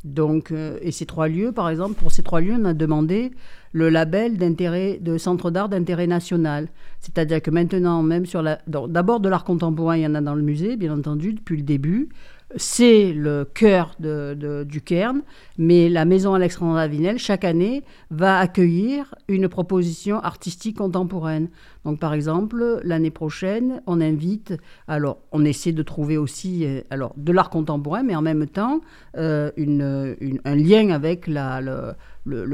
[0.03, 3.31] Donc, euh, et ces trois lieux, par exemple, pour ces trois lieux, on a demandé
[3.71, 6.69] le label d'intérêt de centre d'art d'intérêt national.
[6.99, 10.35] C'est-à-dire que maintenant, même sur la, d'abord de l'art contemporain, il y en a dans
[10.35, 12.09] le musée, bien entendu, depuis le début
[12.55, 15.21] c'est le cœur du Cairn,
[15.57, 21.49] mais la Maison Alexandre Avinel, chaque année, va accueillir une proposition artistique contemporaine.
[21.85, 24.53] Donc, par exemple, l'année prochaine, on invite,
[24.87, 28.81] alors, on essaie de trouver aussi euh, alors, de l'art contemporain, mais en même temps,
[29.17, 31.93] euh, un lien avec le,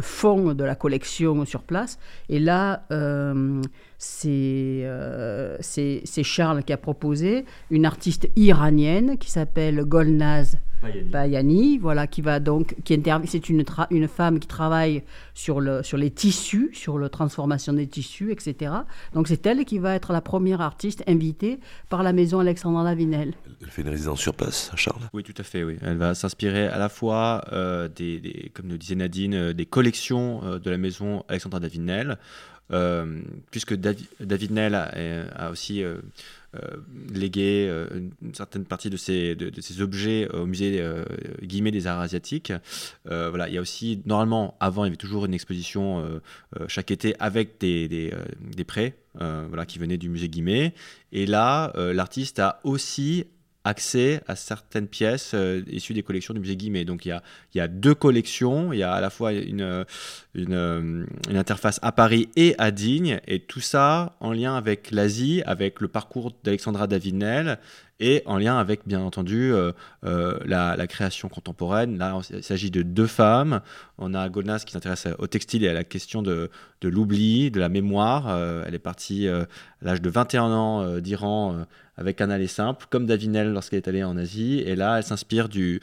[0.02, 2.00] fond de la collection sur place.
[2.30, 3.62] Et là, euh,
[4.26, 12.22] euh, c'est Charles qui a proposé une artiste iranienne qui s'appelle Golnaz Bayani, voilà, qui
[12.22, 17.00] va donc, qui c'est une, une femme qui travaille sur, le, sur les tissus, sur
[17.00, 18.72] la transformation des tissus, etc.
[19.14, 21.60] Donc c'est elle qui va être la première artiste invitée
[21.90, 23.34] par la maison Alexandre Lavinel.
[23.62, 25.78] Elle fait une résidence sur place, Charles Oui, tout à fait, oui.
[25.82, 30.42] Elle va s'inspirer à la fois, euh, des, comme le disait Nadine, euh, des collections
[30.60, 32.18] de la maison Alexandre Davinel,
[32.72, 35.84] euh, puisque David, David Nell a, aussi
[36.56, 36.78] euh, euh,
[37.14, 40.84] légué une certaine partie de ses, de, objets au musée
[41.42, 42.54] Guillemets des Arts Asiatiques.
[43.06, 46.22] voilà, il y a aussi, normalement, avant, il y avait toujours une exposition
[46.68, 50.74] chaque été avec des, des, des prêts voilà, qui venaient du musée Guimet.
[51.12, 53.26] Et là, l'artiste a aussi
[53.68, 56.86] accès à certaines pièces euh, issues des collections du musée Guimet.
[56.86, 57.22] Donc il y, a,
[57.54, 59.86] y a deux collections, il y a à la fois une,
[60.34, 64.92] une, euh, une, interface à Paris et à Digne, et tout ça en lien avec
[64.92, 67.60] l'Asie, avec le parcours d'Alexandra Davinel,
[68.00, 69.72] et en lien avec, bien entendu, euh,
[70.04, 71.98] la, la, création contemporaine.
[71.98, 73.62] Là, il s'agit de deux femmes.
[73.98, 76.50] On a Golnas qui s'intéresse au textile et à la question de,
[76.84, 78.30] l'oubli, de la mémoire.
[78.66, 79.48] elle est partie à
[79.82, 81.66] l'âge de 21 ans d'Iran
[81.98, 84.60] avec un aller simple, comme Davinel lorsqu'elle est allée en Asie.
[84.60, 85.82] Et là, elle s'inspire du,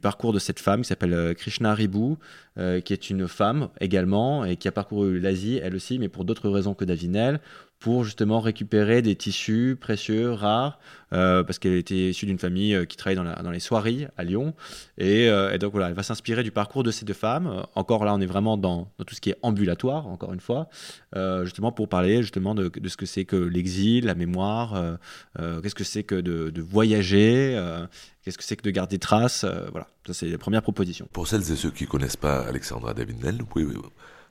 [0.00, 2.14] parcours de cette femme qui s'appelle euh, Krishna Ribu,
[2.56, 6.24] euh, qui est une femme également et qui a parcouru l'Asie, elle aussi, mais pour
[6.24, 7.40] d'autres raisons que Davinel,
[7.78, 10.78] pour justement récupérer des tissus précieux, rares,
[11.12, 14.54] euh, parce qu'elle était issue d'une famille euh, qui travaillait dans, les soieries à Lyon.
[15.00, 17.64] Euh, et, donc voilà, elle va s'inspirer du parcours de ces deux femmes.
[17.74, 20.68] Encore là, on est vraiment dans, tout ce qui est ambulatoire, encore une fois,
[21.44, 24.98] justement pour parler justement de, ce que c'est que l'exil, la mémoire,
[25.38, 27.56] qu'est-ce que c'est que de, voyager,
[28.22, 29.44] qu'est-ce que c'est que de garder traces.
[29.70, 31.08] voilà, ça c'est les premières propositions.
[31.12, 33.66] Pour celles et ceux qui connaissent pas Alexandra Davinel, vous pouvez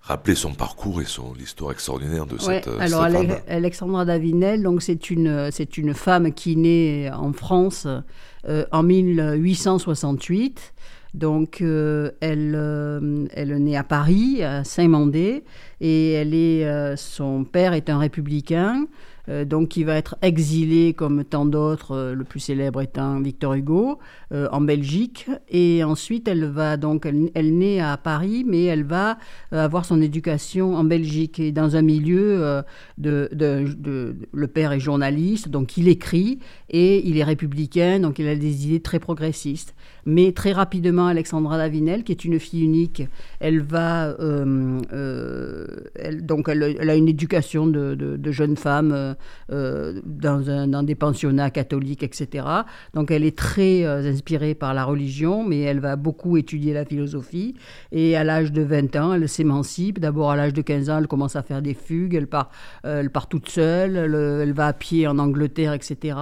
[0.06, 3.08] rappeler son parcours et son l'histoire extraordinaire de cette, euh, alors,
[3.48, 7.88] Alexandra Davinel, donc c'est une c'est une femme qui naît en France
[8.48, 10.74] euh, en 1868.
[11.16, 15.44] Donc euh, elle elle naît à Paris, à Saint-Mandé,
[15.82, 18.86] et elle est son père est un républicain.
[19.30, 23.54] Euh, donc qui va être exilé comme tant d'autres, euh, le plus célèbre étant Victor
[23.54, 24.00] Hugo,
[24.32, 25.28] euh, en Belgique.
[25.50, 29.18] Et ensuite, elle va donc, elle, naît à Paris, mais elle va
[29.52, 32.64] avoir son éducation en Belgique et dans un milieu
[32.98, 38.28] de, de, le père est journaliste, donc il écrit et il est républicain, donc il
[38.28, 39.76] a des idées très progressistes.
[40.06, 43.04] Mais très rapidement, Alexandra Davinel, qui est une fille unique,
[43.40, 44.16] elle va,
[45.96, 49.16] elle, donc elle, a une éducation de, jeune femme
[49.52, 52.46] euh, dans, des pensionnats catholiques, etc.
[52.94, 56.86] Donc elle est très euh, inspirée par la religion, mais elle va beaucoup étudier la
[56.86, 57.56] philosophie.
[57.92, 60.00] Et à l'âge de 20 ans, elle s'émancipe.
[60.00, 62.16] D'abord, à l'âge de 15 ans, elle commence à faire des fugues.
[62.16, 62.50] Elle part,
[62.86, 63.96] euh, elle part toute seule.
[63.96, 66.18] Elle, va à pied en Angleterre, etc.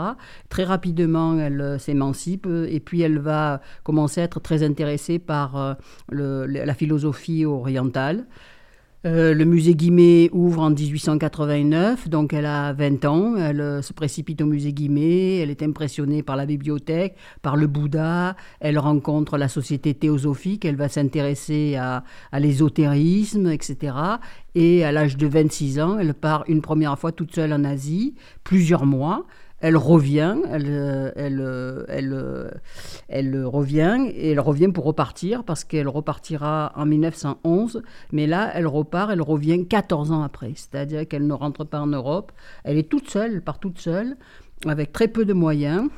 [0.50, 2.48] Très rapidement, elle s'émancipe.
[2.68, 5.78] Et puis, elle va commencer à être très intéressée par
[6.10, 8.26] le, la philosophie orientale.
[9.06, 13.36] Euh, le musée Guimet ouvre en 1889, donc elle a 20 ans.
[13.36, 15.40] Elle euh, se précipite au musée Guimet.
[15.40, 18.38] Elle est impressionnée par la bibliothèque, par le Bouddha.
[18.62, 20.64] Elle rencontre la société théosophique.
[20.64, 23.94] Elle va s'intéresser à, à l'ésotérisme, etc.
[24.56, 28.16] Et à l'âge de 26 ans, elle part une première fois toute seule en Asie,
[28.46, 29.26] plusieurs mois
[29.64, 32.52] elle revient, elle, elle, elle,
[33.08, 38.68] elle, revient, et elle revient pour repartir, parce qu'elle repartira en 1911, mais là, elle
[38.68, 42.34] repart, elle revient 14 ans après, c'est-à-dire qu'elle ne rentre pas en Europe,
[42.66, 44.18] elle est toute seule, elle toute seule,
[44.66, 45.90] avec très peu de moyens,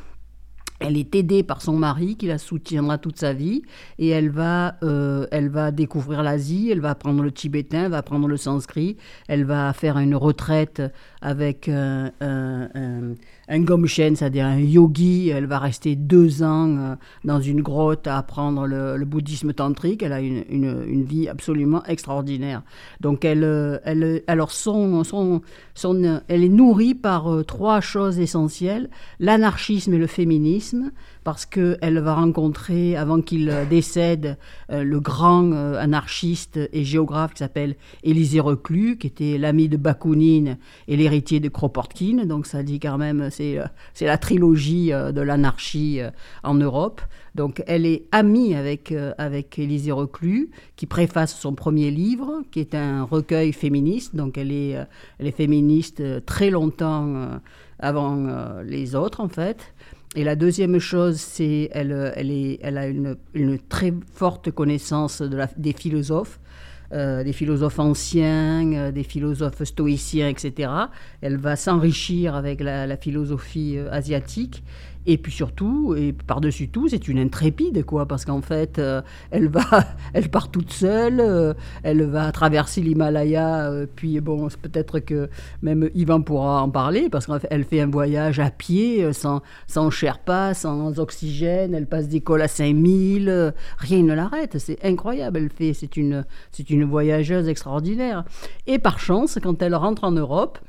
[0.79, 3.61] elle est aidée par son mari qui la soutiendra toute sa vie
[3.97, 7.99] et elle va, euh, elle va découvrir l'Asie, elle va apprendre le tibétain, elle va
[7.99, 8.97] apprendre le sanskrit,
[9.29, 10.81] elle va faire une retraite
[11.25, 15.29] avec un, un, gomchen, c'est-à-dire un yogi.
[15.29, 20.03] Elle va rester deux ans euh, dans une grotte à apprendre le, bouddhisme tantrique.
[20.03, 22.61] Elle a une, une, vie absolument extraordinaire.
[23.01, 25.41] Donc elle, euh, elle, alors son, son,
[25.73, 30.91] son, elle est nourrie par trois choses essentielles l'anarchisme et le féminisme
[31.25, 34.37] parce qu'elle va rencontrer, avant qu'il décède,
[34.71, 39.75] euh, le grand euh, anarchiste et géographe qui s'appelle Élisée Reclus, qui était l'ami de
[39.75, 42.25] Bakounine et l'héritier de Kropotkin.
[42.25, 45.99] Donc ça dit quand même, c'est, euh, c'est la trilogie de l'anarchie
[46.43, 47.01] en Europe.
[47.33, 52.75] Donc elle est amie avec, avec Élisée Reclus, qui préface son premier livre, qui est
[52.75, 54.15] un recueil féministe.
[54.15, 54.77] Donc elle est,
[55.17, 57.31] elle est féministe très longtemps
[57.79, 59.73] avant les autres, en fait.
[60.15, 65.21] Et la deuxième chose, c'est elle, a une, très forte connaissance
[65.57, 66.39] des philosophes.
[66.93, 70.69] Euh, des philosophes anciens, euh, des philosophes stoïciens, etc.
[71.19, 74.63] Elle va s'enrichir avec la, la philosophie euh, asiatique
[75.07, 79.49] et puis surtout, et par-dessus tout, c'est une intrépide, quoi, parce qu'en fait, euh, elle
[79.49, 79.63] va,
[80.13, 85.29] elle part toute seule, euh, elle va traverser l'Himalaya, euh, puis bon, peut-être que
[85.61, 90.53] même Yvan pourra en parler, parce qu'elle fait un voyage à pied, sans, sans Sherpa,
[90.53, 95.97] sans oxygène, elle passe d'école à 5000, rien ne l'arrête, c'est incroyable, elle fait, c'est
[95.97, 98.25] une, c'est une voyageuse extraordinaire.
[98.65, 100.59] Et par chance, quand elle rentre en Europe,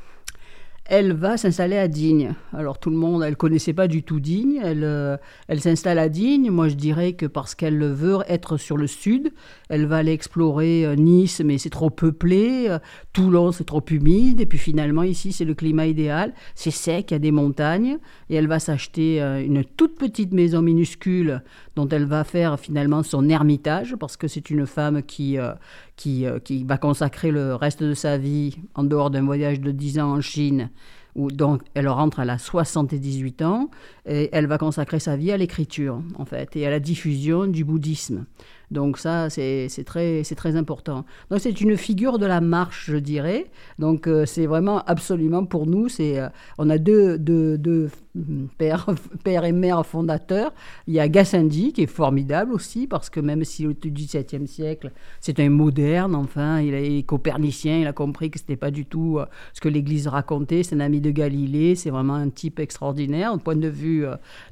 [0.88, 2.34] elle va s'installer à Digne.
[2.52, 4.60] Alors tout le monde, elle connaissait pas du tout Digne.
[4.62, 5.16] Elle, euh,
[5.48, 6.50] elle s'installe à Digne.
[6.50, 9.32] Moi, je dirais que parce qu'elle veut être sur le sud,
[9.68, 12.66] elle va aller explorer euh, Nice, mais c'est trop peuplé.
[12.68, 12.78] Euh,
[13.12, 14.40] Toulon, c'est trop humide.
[14.40, 16.34] Et puis finalement, ici, c'est le climat idéal.
[16.54, 17.98] C'est sec, il y a des montagnes.
[18.30, 21.42] Et elle va s'acheter une toute petite maison minuscule
[21.74, 25.38] dont elle va faire finalement son ermitage, parce que c'est une femme qui,
[25.96, 29.98] qui, qui va consacrer le reste de sa vie, en dehors d'un voyage de 10
[29.98, 30.70] ans en Chine,
[31.16, 33.70] où donc elle rentre, à la 78 ans,
[34.06, 37.64] et elle va consacrer sa vie à l'écriture, en fait, et à la diffusion du
[37.64, 38.26] bouddhisme.
[38.70, 41.04] Donc ça, c'est très, très important.
[41.30, 43.46] Donc c'est une figure de la marche, je dirais.
[43.78, 47.90] Donc euh, c'est vraiment absolument pour nous, euh, on a deux, deux, deux
[48.58, 48.86] pères,
[49.24, 50.52] père et mère fondateurs.
[50.88, 54.90] Il y a Gassendi qui est formidable aussi, parce que même si au XVIIe siècle,
[55.20, 59.18] c'est un moderne, enfin, il est copernicien, il a compris que c'était pas du tout
[59.18, 60.64] euh, ce que l'Église racontait.
[60.64, 63.32] C'est un ami de Galilée, c'est vraiment un type extraordinaire.
[63.32, 64.04] Au point de vue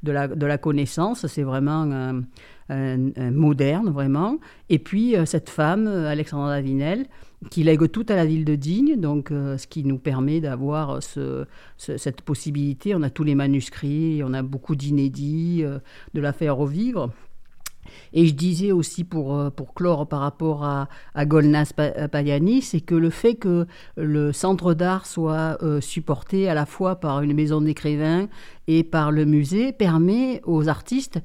[0.02, 2.22] de, la, de la connaissance, c'est vraiment
[2.68, 4.38] moderne, vraiment.
[4.70, 7.06] Et puis, euh, cette femme, euh, Alexandra Davinel,
[7.50, 11.02] qui lègue tout à la ville de Digne, donc euh, ce qui nous permet d'avoir
[11.02, 11.44] ce,
[11.76, 12.94] cette possibilité.
[12.94, 17.10] On a tous les manuscrits, on a beaucoup d'inédits, de la faire revivre.
[18.14, 21.74] Et je disais aussi pour, pour clore par rapport à, à Golnas
[22.10, 23.66] Payani, c'est que le fait que
[23.98, 28.28] le centre d'art soit supporté à la fois par une maison d'écrivains
[28.66, 31.20] et par le musée permet aux artistes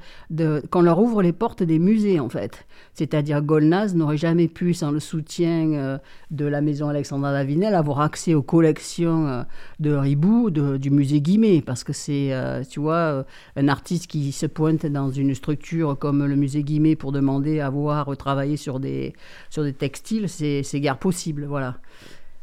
[0.69, 2.65] qu'on leur ouvre les portes des musées en fait.
[2.93, 5.97] C'est-à-dire Golnaz n'aurait jamais pu, sans le soutien euh,
[6.31, 9.43] de la maison Alexandra Davinel, avoir accès aux collections euh,
[9.79, 13.25] de Ribou, du musée Guimet, parce que c'est, euh, tu vois,
[13.55, 17.69] un artiste qui se pointe dans une structure comme le musée Guimet pour demander à
[17.69, 19.13] voir travailler sur des,
[19.49, 21.77] sur des textiles, c'est, c'est guère possible, voilà.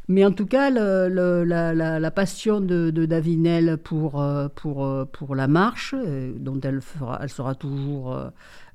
[0.08, 5.94] Mais en tout cas, la, passion de, Davinel pour, euh, pour, euh, pour la marche,
[5.96, 6.80] euh, dont elle,
[7.28, 8.16] sera toujours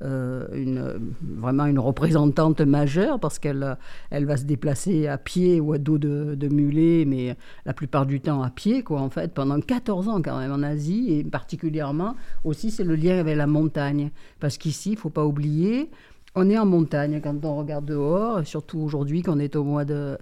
[0.02, 3.78] vraiment une représentante majeure, parce qu'elle
[4.10, 8.06] elle va se déplacer à pied ou à dos de, de, mulet, mais la plupart
[8.06, 11.24] du temps à pied, quoi, en fait, pendant 14 ans quand même en Asie, et
[11.24, 14.12] particulièrement aussi, c'est le lien avec la montagne.
[14.39, 15.89] Parce qu'ici, il ne faut pas oublier,
[16.36, 20.17] on est en montagne quand on regarde dehors, surtout aujourd'hui qu'on est au mois de,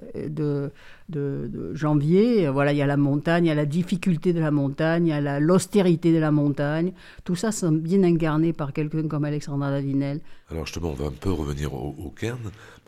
[1.73, 2.49] janvier.
[2.49, 5.09] Voilà, il y a la montagne, il y a la difficulté de la montagne, il
[5.09, 6.93] y a l'austérité de la montagne.
[7.23, 10.19] Tout ça, c'est bien incarné par quelqu'un comme Alexandra Davinel.
[10.49, 12.39] Alors justement, on va un peu revenir au, Cairn.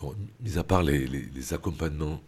[0.02, 2.20] Bon, mis à part les accompagnements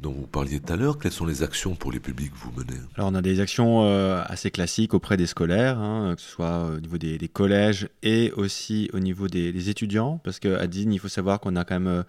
[0.00, 0.98] dont vous parliez tout à l'heure.
[0.98, 2.78] Quelles sont les actions pour les publics que vous menez?
[2.96, 6.70] Alors on a des actions euh, assez classiques auprès des scolaires, hein, que ce soit
[6.76, 11.08] au niveau des, collèges et aussi au niveau des, étudiants, parce qu'à Digne, il faut
[11.08, 12.02] savoir qu'on a quand même euh,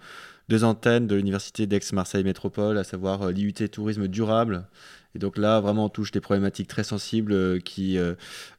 [0.48, 4.64] deux antennes de l'université d'Aix-Marseille Métropole, à savoir euh, l'IUT Tourisme Durable.
[5.14, 7.98] Et donc là, vraiment, on touche des problématiques très sensibles qui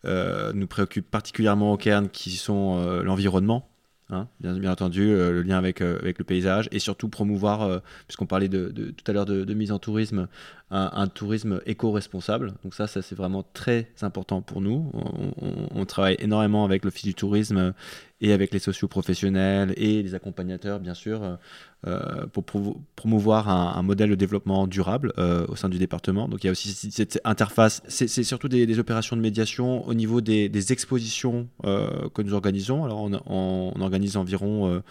[0.04, 3.68] nous préoccupent particulièrement au Cairn, qui sont l'environnement
[4.10, 7.80] Hein, bien, entendu, euh, le lien avec, euh, avec le paysage et surtout promouvoir, euh,
[8.08, 10.28] puisqu'on parlait de, tout à l'heure de, mise en tourisme,
[10.74, 12.54] un, tourisme éco-responsable.
[12.64, 14.92] Donc ça, ça c'est vraiment très important pour nous.
[15.76, 17.74] On, travaille énormément avec l'Office du tourisme
[18.22, 21.38] et avec les socioprofessionnels et les accompagnateurs, bien sûr,
[21.86, 22.46] euh, pour
[22.96, 26.28] promouvoir un, modèle de développement durable euh, au sein du département.
[26.28, 27.84] Donc il y a aussi cette interface.
[27.88, 32.84] C'est surtout des, opérations de médiation au niveau des, expositions euh, que nous organisons.
[32.84, 34.82] Alors on, on organise environ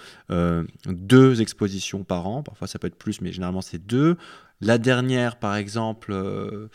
[0.86, 2.44] deux expositions par an.
[2.44, 4.16] Parfois ça peut être plus, mais généralement c'est deux.
[4.62, 6.68] La dernière, par exemple, euh,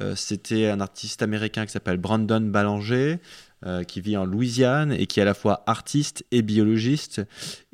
[0.00, 3.18] euh, c'était un artiste américain qui s'appelle Brandon Ballanger,
[3.66, 7.20] euh, qui vit en Louisiane et qui est à la fois artiste et biologiste,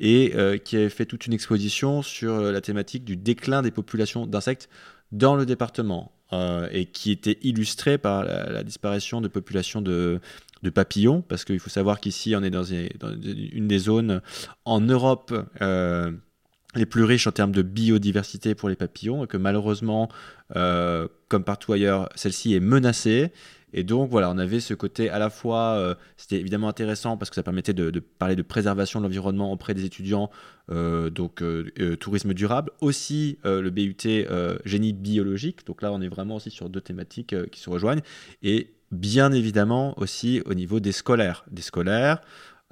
[0.01, 0.33] et
[0.65, 4.67] qui avait fait toute une exposition sur la thématique du déclin des populations d'insectes
[5.13, 6.11] dans le département,
[6.71, 10.19] et qui était illustrée par la, disparition de populations de,
[10.73, 14.21] papillons, parce qu'il faut savoir qu'ici, on est dans, une, des zones
[14.65, 15.33] en Europe
[16.75, 20.09] les plus riches en termes de biodiversité pour les papillons et que malheureusement,
[20.55, 23.31] euh, comme partout ailleurs, celle-ci est menacée.
[23.73, 27.29] Et donc voilà, on avait ce côté à la fois, euh, c'était évidemment intéressant parce
[27.29, 30.29] que ça permettait de, parler de préservation de l'environnement auprès des étudiants,
[30.71, 31.41] euh, donc
[31.99, 33.95] tourisme durable, aussi le BUT
[34.65, 35.65] génie biologique.
[35.65, 38.01] Donc là, on est vraiment aussi sur deux thématiques qui se rejoignent.
[38.43, 41.45] Et bien évidemment aussi au niveau des scolaires.
[41.49, 42.21] Des scolaires,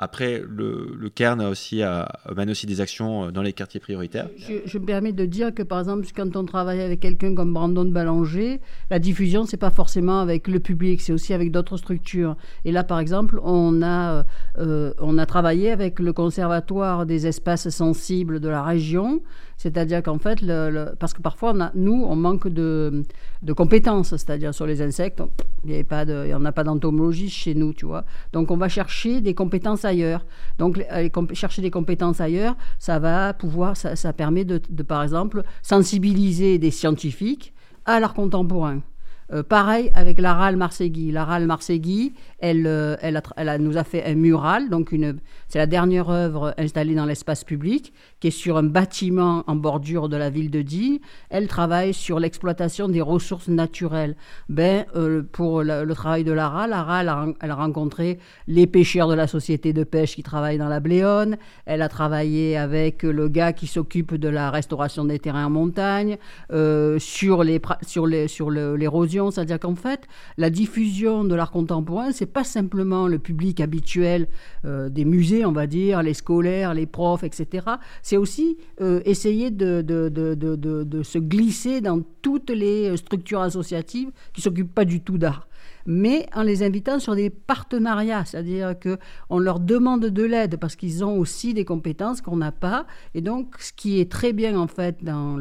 [0.02, 3.82] après, le, le Cairn a aussi, a, mène aussi des actions euh, dans les quartiers
[3.82, 4.30] prioritaires.
[4.66, 7.84] Je, me permets de dire que, par exemple, quand on travaille avec quelqu'un comme Brandon
[7.84, 12.38] Ballanger, la diffusion, c'est pas forcément avec le public, c'est aussi avec d'autres structures.
[12.64, 14.24] Et là, par exemple, on a,
[14.58, 19.22] euh, a travaillé avec le Conservatoire des espaces sensibles de la région,
[19.60, 20.40] c'est-à-dire qu'en fait,
[21.00, 23.04] parce que parfois, nous, on manque de,
[23.54, 25.22] compétences, c'est-à-dire sur les insectes,
[25.66, 25.84] il n'y a
[26.54, 28.06] pas d'entomologie chez nous, tu vois.
[28.32, 29.84] Donc, on va chercher des compétences
[30.58, 30.84] Donc,
[31.34, 36.72] chercher des compétences ailleurs, ça va pouvoir, ça, permet de, de, par exemple, sensibiliser des
[36.72, 37.54] scientifiques
[37.86, 38.82] à l'art contemporain.
[39.32, 41.12] Euh, pareil avec la RAL Marségui.
[41.12, 41.28] La
[42.40, 44.96] elle, euh, elle, elle nous a fait un mural, donc
[45.48, 50.10] c'est la dernière œuvre installée dans l'espace public, qui est sur un bâtiment en bordure
[50.10, 51.02] de la ville de Die.
[51.30, 54.16] Elle travaille sur l'exploitation des ressources naturelles.
[54.48, 59.14] Ben, euh, pour le, travail de la la RAL, elle a rencontré les pêcheurs de
[59.14, 61.38] la société de pêche qui travaillent dans la Bléone.
[61.66, 66.18] Elle a travaillé avec le gars qui s'occupe de la restauration des terrains en montagne,
[66.98, 70.02] sur les sur les sur l'érosion c'est-à-dire qu'en fait,
[70.38, 74.28] la diffusion de l'art contemporain, c'est pas simplement le public habituel
[74.66, 77.68] euh, des musées, on va dire, les scolaires, les profs, etc.
[78.02, 84.74] C'est aussi euh, essayer de, de, se glisser dans toutes les structures associatives qui s'occupent
[84.74, 85.50] pas du tout d'art
[85.86, 91.04] mais en les invitant sur des partenariats, c'est-à-dire qu'on leur demande de l'aide parce qu'ils
[91.04, 92.86] ont aussi des compétences qu'on n'a pas.
[93.16, 95.38] Et donc, ce qui est très bien en fait dans,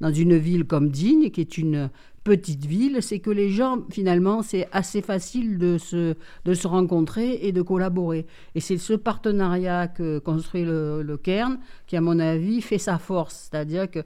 [0.00, 1.90] dans une ville comme Digne, qui est une
[2.24, 7.40] petite ville, c'est que les gens, finalement, c'est assez facile de se, de se rencontrer
[7.42, 8.26] et de collaborer.
[8.54, 12.98] Et c'est ce partenariat que construit le, le, Cairn qui, à mon avis, fait sa
[12.98, 13.48] force.
[13.50, 14.00] C'est-à-dire que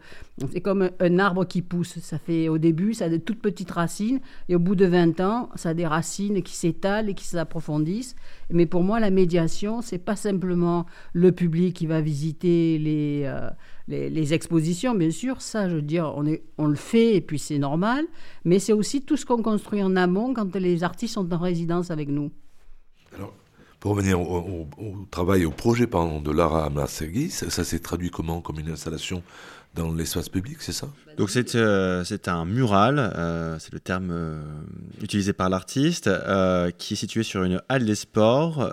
[0.53, 1.99] c'est comme un arbre qui pousse.
[2.01, 5.21] Ça fait, au début, ça a de toutes petites racines, et au bout de 20
[5.21, 8.17] ans, ça a des racines qui s'étalent et qui s'approfondissent.
[8.51, 13.23] Mais pour moi, la médiation, c'est pas simplement le public qui va visiter les...
[13.25, 13.51] Euh,
[13.89, 17.39] les, expositions, bien sûr, ça, je veux dire, on, est, on le fait et puis
[17.39, 18.05] c'est normal,
[18.45, 21.91] mais c'est aussi tout ce qu'on construit en amont quand les artistes sont en résidence
[21.91, 22.31] avec nous.
[23.15, 23.33] Alors,
[23.79, 24.67] pour revenir au,
[25.11, 29.23] travail, au projet pardon, de Lara Amassegui, ça, ça s'est traduit comment Comme une installation
[29.77, 30.89] dans l'espace public, c'est ça?
[31.17, 34.43] Donc c'est euh, un mural, euh, c'est le terme euh,
[35.03, 36.11] utilisé par l'artiste,
[36.79, 38.69] qui est situé sur une halle des sports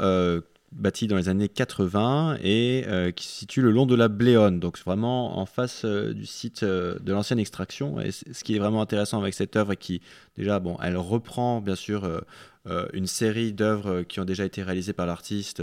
[0.75, 4.59] bâti dans les années 80 et euh, qui se situe le long de la Bléone,
[4.59, 7.99] donc vraiment en face euh, du site euh, de l'ancienne extraction.
[7.99, 10.01] Et ce qui est vraiment intéressant avec cette œuvre, et qui
[10.38, 12.24] déjà, bon, elle reprend bien sûr
[12.93, 15.62] une série d'œuvres qui ont déjà été réalisées par l'artiste,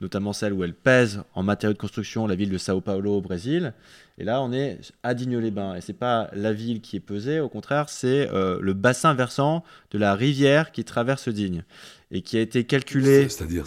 [0.00, 3.20] notamment celle où elle pèse en matériaux de construction la ville de Sao Paulo au
[3.22, 3.72] Brésil.
[4.18, 5.76] Et là, on est à Digne-les-Bains.
[5.76, 9.98] Et c'est pas la ville qui est pesée, au contraire, c'est le bassin versant de
[9.98, 11.64] la rivière qui traverse Digne
[12.14, 13.28] et qui a été calculé.
[13.28, 13.66] C'est-à-dire,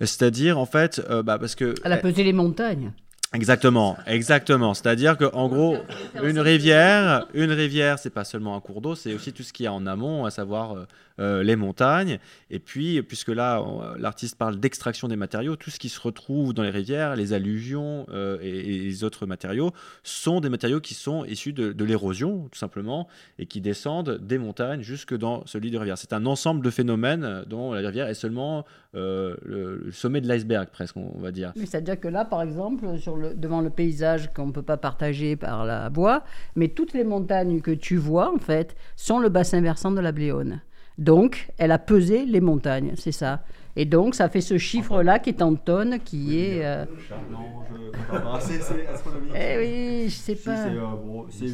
[0.00, 1.74] c'est-à-dire en fait, euh, bah, parce que.
[1.84, 2.92] Elle a pesé les montagnes.
[3.34, 4.74] Exactement, exactement.
[4.74, 5.76] C'est-à-dire que en gros,
[6.22, 9.64] une rivière, une rivière, c'est pas seulement un cours d'eau, c'est aussi tout ce qui
[9.64, 10.84] y a en amont, à savoir euh,
[11.18, 12.20] euh, les montagnes.
[12.50, 13.60] Et puis, puisque là,
[13.98, 18.06] l'artiste parle d'extraction des matériaux, tout ce qui se retrouve dans les rivières, les alluvions
[18.10, 19.72] euh, et, les autres matériaux,
[20.04, 23.08] sont des matériaux qui sont issus de, l'érosion, tout simplement,
[23.40, 25.98] et qui descendent des montagnes jusque dans ce lit de rivière.
[25.98, 30.96] C'est un ensemble de phénomènes dont la rivière est seulement le, sommet de l'iceberg, presque,
[30.96, 31.52] on va dire.
[31.56, 34.76] Mais c'est-à-dire que là, par exemple, sur le devant le paysage qu'on ne peut pas
[34.76, 36.24] partager par la voie,
[36.56, 40.12] mais toutes les montagnes que tu vois, en fait, sont le bassin versant de la
[40.12, 40.60] Bléone.
[40.98, 43.42] Donc, elle a pesé les montagnes, c'est ça.
[43.76, 46.64] Et donc, ça fait ce chiffre-là qui est en tonnes, qui est.
[46.64, 46.84] Euh...
[47.32, 49.32] Non, je C'est astronomique.
[49.34, 50.68] Eh oui, je sais pas.
[51.30, 51.48] C'est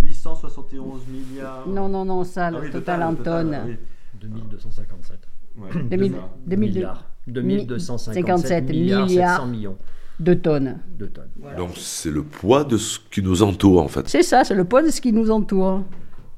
[0.00, 1.66] 871 milliards.
[1.66, 3.78] Non, non, non, ça, le ah total en tonnes.
[4.20, 5.18] 2257.
[5.56, 5.82] Ouais.
[5.84, 6.14] 2000,
[6.46, 7.04] 2000, milliards.
[7.26, 9.78] 2257 milliards, milliards 700 millions.
[10.22, 10.78] De tonnes.
[10.98, 11.30] De tonnes.
[11.56, 14.08] Donc c'est le poids de ce qui nous entoure en fait.
[14.08, 15.82] C'est ça, c'est le poids de ce qui nous entoure.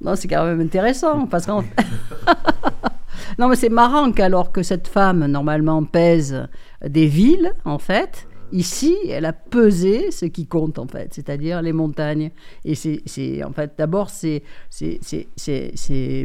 [0.00, 1.62] Non, c'est quand même intéressant parce qu'en
[3.38, 6.46] Non, mais c'est marrant qu'alors que cette femme, normalement, pèse
[6.86, 11.72] des villes, en fait, Ici, elle a pesé ce qui compte en fait, c'est-à-dire les
[11.72, 12.30] montagnes.
[12.64, 14.44] Et c'est, en fait, d'abord, c'est,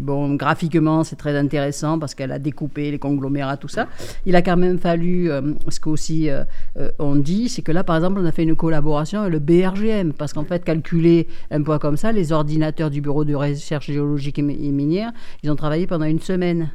[0.03, 3.87] bon, graphiquement, c'est très intéressant parce qu'elle a découpé les conglomérats, tout ça.
[4.27, 6.43] Il a quand même fallu, euh, ce qu'aussi euh,
[6.77, 9.39] euh, on dit, c'est que là, par exemple, on a fait une collaboration avec le
[9.39, 13.87] BRGM parce qu'en fait, calculer un poids comme ça, les ordinateurs du Bureau de recherche
[13.87, 16.69] géologique et minière, ils ont travaillé pendant une semaine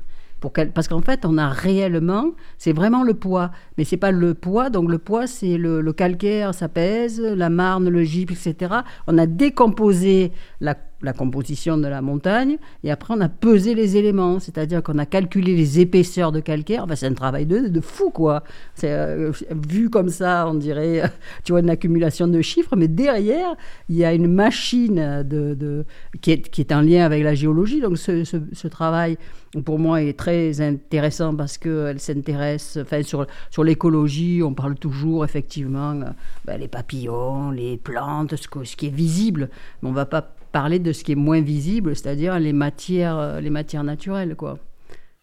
[0.53, 4.71] parce qu'en fait, on a réellement, c'est vraiment le poids, mais c'est pas le poids.
[4.71, 8.75] Donc le poids, c'est le, calcaire, ça pèse, la marne, le gypse, etc.
[9.07, 10.75] On a décomposé la,
[11.13, 15.55] composition de la montagne et après on a pesé les éléments, c'est-à-dire qu'on a calculé
[15.55, 16.87] les épaisseurs de calcaire.
[16.95, 18.43] c'est un travail de, de fou, quoi.
[18.85, 21.03] Euh, vu comme ça, on dirait,
[21.45, 23.55] tu vois, une accumulation de chiffres, mais derrière,
[23.89, 25.85] il y a une machine de,
[26.21, 27.81] qui, est, qui, est, en lien avec la géologie.
[27.81, 29.17] Donc ce, ce travail
[29.63, 35.25] pour moi, est très intéressant parce qu'elle s'intéresse, enfin, sur, sur l'écologie, on parle toujours,
[35.25, 36.11] effectivement, euh,
[36.45, 39.49] ben, les papillons, les plantes, ce, ce qui est visible,
[39.83, 43.19] mais on ne va pas parler de ce qui est moins visible, c'est-à-dire les matières,
[43.19, 44.57] euh, les matières naturelles, quoi.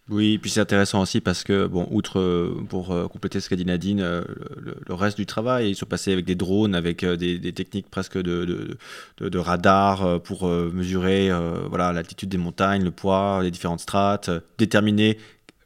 [0.09, 3.55] Oui, puis c'est intéressant aussi parce que, bon, outre, euh, pour euh, compléter ce qu'a
[3.55, 7.89] dit Nadine, le, reste du travail, ils sont passés avec des drones, avec des, techniques
[7.89, 8.77] presque de,
[9.21, 11.29] de, radar pour mesurer
[11.69, 15.17] voilà l'altitude des montagnes, le poids, les différentes strates, déterminer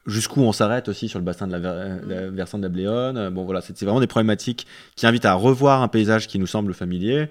[0.06, 3.30] jusqu'où on s'arrête aussi sur le bassin de la, versant de la Bléone.
[3.30, 6.74] Bon voilà, c'est vraiment des problématiques qui invitent à revoir un paysage qui nous semble
[6.74, 7.28] familier.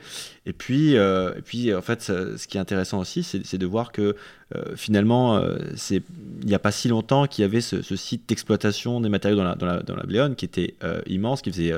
[0.46, 3.92] Et puis, euh, et puis en fait, ce qui est intéressant aussi, c'est de voir
[3.92, 4.16] que
[4.54, 5.56] euh, finalement, euh,
[5.90, 6.02] il
[6.44, 9.54] n'y a pas si longtemps qu'il y avait ce, site d'exploitation des matériaux dans la,
[9.54, 10.74] dans la, dans la Bléone qui était
[11.06, 11.72] immense, qui faisait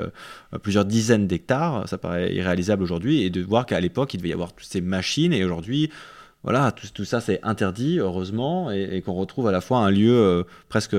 [0.63, 1.87] plusieurs dizaines d'hectares.
[1.89, 3.23] Ça paraît irréalisable aujourd'hui.
[3.23, 5.33] Et de voir qu'à l'époque, il devait y avoir toutes ces machines.
[5.33, 5.91] Et aujourd'hui,
[6.47, 10.45] voilà, tout, ça c'est interdit, heureusement, et, qu'on retrouve à la fois un lieu euh,
[10.69, 10.95] presque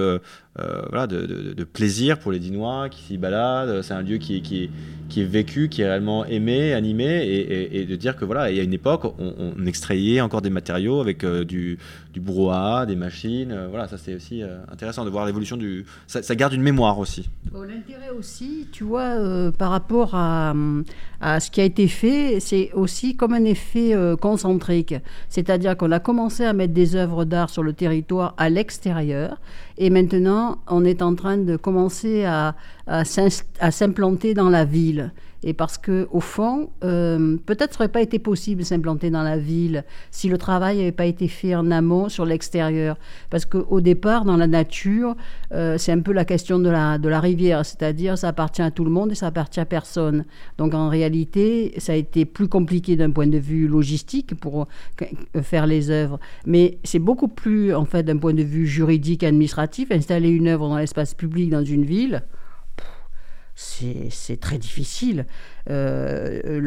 [0.59, 3.81] euh, voilà, de, plaisir pour les Dinois qui s'y baladent.
[3.83, 4.69] C'est un lieu qui,
[5.15, 7.27] est vécu, qui est réellement aimé, animé,
[7.71, 10.49] et, de dire que voilà, il y a une époque, on, on extrayait encore des
[10.49, 11.77] matériaux avec euh, du,
[12.13, 12.21] du
[12.87, 13.55] des machines.
[13.69, 14.41] voilà, ça c'est aussi
[14.71, 15.85] intéressant de voir l'évolution du.
[16.07, 17.29] Ça, garde une mémoire aussi.
[17.53, 20.53] L'intérêt aussi, tu vois, par rapport à,
[21.21, 24.95] à, ce qui a été fait, c'est aussi comme un effet concentrique.
[25.29, 29.37] C'est-à-dire qu'on a commencé à mettre des œuvres d'art sur le territoire à l'extérieur
[29.77, 32.55] et maintenant on est en train de commencer à,
[33.03, 35.11] s'implanter dans la ville.
[35.47, 39.23] Et parce que au fond, euh, peut-être ça n'aurait pas été possible de s'implanter dans
[39.23, 42.97] la ville si le travail n'avait pas été fait en amont sur l'extérieur.
[43.29, 45.15] Parce qu'au départ, dans la nature,
[45.53, 48.71] euh, c'est un peu la question de la, de la rivière, c'est-à-dire ça appartient à
[48.71, 50.25] tout le monde et ça appartient à personne.
[50.57, 54.67] Donc en réalité, ça a été plus compliqué d'un point de vue logistique pour
[55.01, 56.19] euh, faire les œuvres.
[56.45, 60.67] Mais c'est beaucoup plus, en fait, d'un point de vue juridique, administratif, installer une œuvre
[60.67, 62.21] dans l'espace public dans une ville
[63.59, 65.25] c'est très difficile.
[65.67, 66.61] Euh,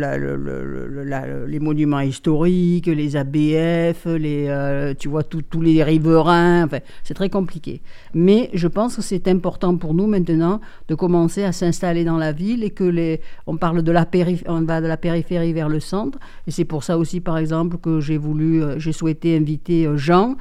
[1.46, 7.30] les monuments historiques, les ABF, les, euh, tu vois, tous les riverains, enfin, c'est très
[7.30, 7.80] compliqué.
[8.12, 12.32] Mais je pense que c'est important pour nous maintenant de commencer à s'installer dans la
[12.32, 14.04] ville et que les, on parle de la
[14.48, 16.18] on va de la périphérie vers le centre.
[16.48, 20.34] Et c'est pour ça aussi, par exemple, que j'ai voulu, euh, j'ai souhaité inviter Jean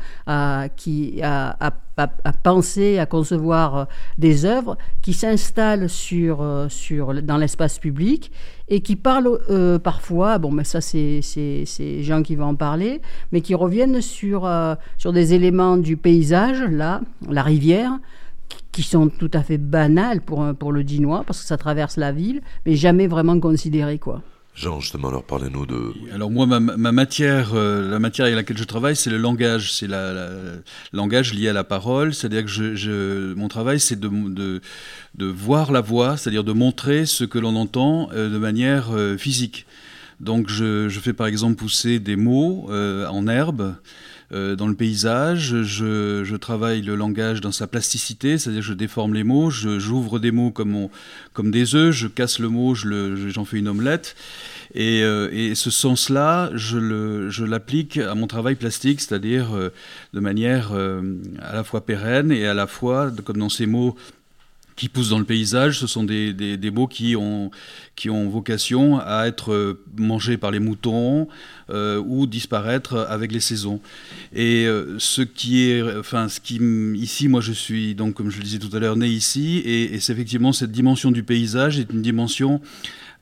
[0.75, 3.87] qui, à à, penser, à concevoir
[4.17, 8.31] des œuvres qui s'installent sur, sur, dans l'espace public
[8.69, 11.21] et qui parlent euh, parfois, bon, mais ça c'est
[12.01, 16.61] gens qui vont en parler, mais qui reviennent sur, euh, sur des éléments du paysage,
[16.61, 17.91] là, la rivière,
[18.71, 22.11] qui sont tout à fait banales pour, pour le Dinois, parce que ça traverse la
[22.11, 24.21] ville, mais jamais vraiment considérées, quoi.
[24.55, 25.93] Jean, justement, alors parlez-nous de...
[26.13, 26.59] Alors moi, ma,
[26.91, 29.71] matière, euh, la matière avec laquelle je travaille, c'est le langage.
[29.71, 32.13] C'est le langage lié à la parole.
[32.13, 34.61] C'est-à-dire que mon travail, c'est de,
[35.17, 39.65] voir la voix, c'est-à-dire de montrer ce que l'on entend euh, de manière euh, physique.
[40.19, 43.75] Donc je, fais par exemple pousser des mots en herbe
[44.31, 45.63] dans le paysage.
[45.63, 50.51] Je, travaille le langage dans sa plasticité, c'est-à-dire je déforme les mots, j'ouvre des mots
[50.51, 54.15] comme, des œufs, je casse le mot, j'en fais une omelette.
[54.75, 55.01] Et,
[55.55, 59.49] ce sens-là, je l'applique à mon travail plastique, c'est-à-dire
[60.13, 63.95] de manière à la fois pérenne et à la fois, comme dans ces mots
[64.79, 67.51] qui poussent dans le paysage, ce sont des, des, mots qui ont,
[67.97, 71.27] qui ont vocation à être mangés par les moutons
[71.69, 73.81] euh, ou disparaître avec les saisons.
[74.33, 76.61] Et euh, ce qui est, enfin, ce qui,
[76.95, 79.95] ici, moi je suis, donc, comme je le disais tout à l'heure, né ici, et,
[79.95, 82.61] et c'est effectivement cette dimension du paysage est une dimension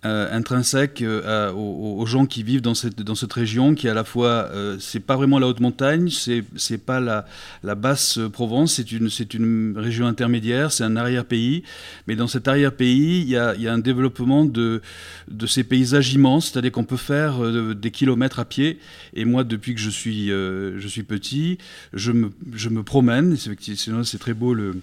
[0.06, 4.04] euh, intrinsèque euh, aux, gens qui vivent dans cette, dans cette région, qui à la
[4.04, 7.26] fois, euh, c'est pas vraiment la haute montagne, c'est, pas la,
[7.64, 11.64] la basse Provence, c'est une, une région intermédiaire, c'est un arrière-pays.
[12.08, 14.84] Mais dans cet arrière-pays, il y a, y a, un développement de,
[15.32, 17.40] de ces paysages immenses, c'est-à-dire qu'on peut faire
[17.74, 18.78] des kilomètres à pied.
[19.16, 21.58] Et moi, depuis que je suis, je suis petit,
[21.94, 23.58] je me, je me promène, c'est,
[24.04, 24.76] c'est très beau le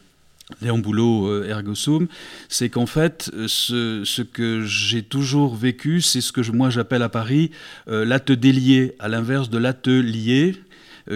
[0.61, 2.07] Léon Boulot, euh, ergo sum,
[2.49, 7.09] c'est qu'en fait, ce, ce que j'ai toujours vécu, c'est ce que moi j'appelle à
[7.09, 7.51] Paris
[7.89, 10.64] euh, l'ate délié, à l'inverse de l'atelier euh,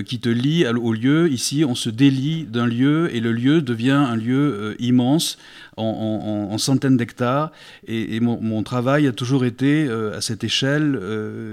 [0.05, 1.31] qui te lie au lieu.
[1.31, 5.39] Ici, on se délie d'un lieu et le lieu devient un lieu immense
[5.77, 7.53] en, centaines d'hectares.
[7.87, 11.01] Et, mon, travail a toujours été à cette échelle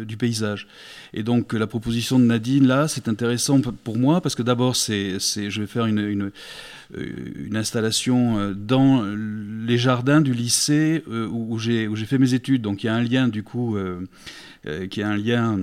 [0.05, 0.67] du paysage.
[1.13, 5.59] Et donc la proposition de Nadine, là, c'est intéressant pour moi parce que d'abord, je
[5.59, 6.31] vais faire une
[6.93, 9.03] euh, installation euh, dans
[9.65, 12.61] les jardins du lycée euh, où j'ai fait mes études.
[12.61, 13.77] Donc il y a un lien du coup
[14.89, 15.59] qui est un lien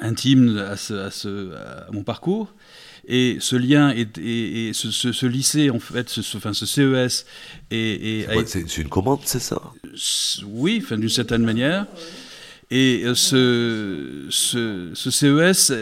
[0.00, 2.54] intime à, ce, à, mon parcours.
[3.08, 7.26] Et ce lien et, ce, lycée, en fait, ce, enfin, ce CES.
[7.70, 9.60] C'est une commande, c'est ça?
[10.46, 11.86] Oui, enfin, d'une certaine manière.
[12.74, 15.72] Et euh, ce, ce, CES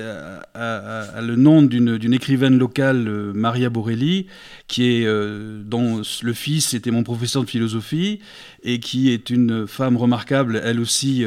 [0.55, 4.27] a, le nom d'une écrivaine locale, euh, Maria Borelli,
[4.67, 8.19] qui est, euh, dont le fils était mon professeur de philosophie
[8.65, 11.25] et qui est une femme remarquable, elle aussi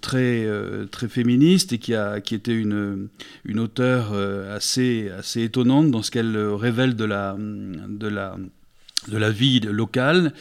[0.00, 0.46] très,
[0.92, 3.08] très féministe et qui, a, qui était une,
[3.44, 4.12] une auteure
[4.54, 8.36] assez, assez étonnante dans ce qu'elle révèle de la, de la
[9.08, 10.32] de la vie locale,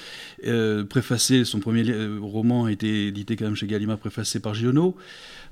[0.46, 4.54] euh, préfacé, son premier euh, roman a été édité quand même chez Gallimard, préfacé par
[4.54, 4.96] Giono.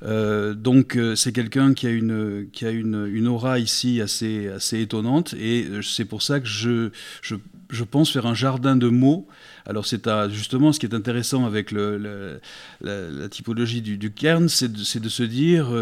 [0.03, 5.33] Euh, donc c'est quelqu'un qui a une qui a une, aura ici assez assez étonnante
[5.39, 6.89] et c'est pour ça que je,
[7.21, 7.35] je,
[7.69, 9.25] je pense faire un jardin de mots.
[9.65, 14.13] Alors c'est justement ce qui est intéressant avec la, typologie du, du
[14.49, 15.73] c'est de, de, se dire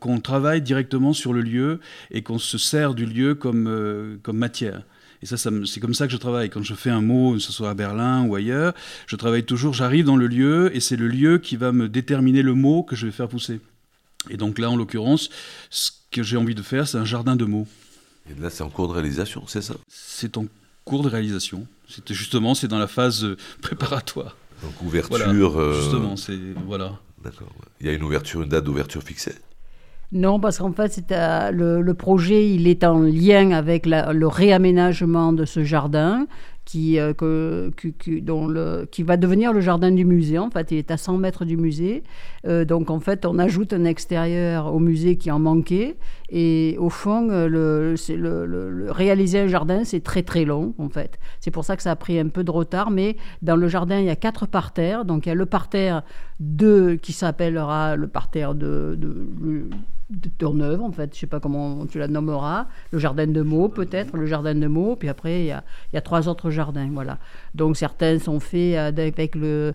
[0.00, 1.78] qu'on travaille directement sur le lieu
[2.10, 4.82] et qu'on se sert du lieu comme comme matière.
[5.22, 6.48] Et ça, c'est comme ça que je travaille.
[6.48, 8.72] Quand je fais un mot, que ce soit à Berlin ou ailleurs,
[9.06, 12.42] je travaille toujours, j'arrive dans le lieu et c'est le lieu qui va me déterminer
[12.42, 13.60] le mot que je vais faire pousser.
[14.30, 15.28] Et donc là, en l'occurrence,
[15.68, 17.66] ce que j'ai envie de faire, c'est un jardin de mots.
[18.30, 19.74] Et là, c'est en cours de réalisation, c'est ça?
[19.88, 20.46] C'est en
[20.84, 21.66] cours de réalisation.
[21.88, 24.36] C'était justement, c'est dans la phase euh, préparatoire.
[24.62, 25.58] Donc ouverture.
[25.58, 26.98] Euh, justement, c'est voilà.
[27.22, 27.50] D'accord.
[27.80, 29.34] Il y a une ouverture, une date d'ouverture fixée?
[30.12, 35.44] Non, parce qu'en fait, le, le, projet, il est en lien avec le réaménagement de
[35.44, 36.26] ce jardin
[36.70, 37.70] qui, euh,
[38.90, 40.38] qui va devenir le jardin du musée.
[40.38, 42.04] En fait, il est à 100 mètres du musée.
[42.46, 45.96] Euh, donc, en fait, on ajoute un extérieur au musée qui en manquait.
[46.28, 51.18] Et au fond, euh, le, réaliser un jardin, c'est très très long, en fait.
[51.40, 52.92] C'est pour ça que ça a pris un peu de retard.
[52.92, 55.04] Mais dans le jardin, il y a quatre parterres.
[55.04, 56.02] Donc, il y a le parterre
[56.38, 58.96] de, qui s'appellera le parterre de
[60.38, 64.16] Tourneuve, en fait, je sais pas comment tu la nommeras, le jardin de mots peut-être,
[64.16, 67.18] le jardin de mots, puis après il y a, y a, trois autres jardins, voilà.
[67.54, 69.72] Donc certains sont faits avec le...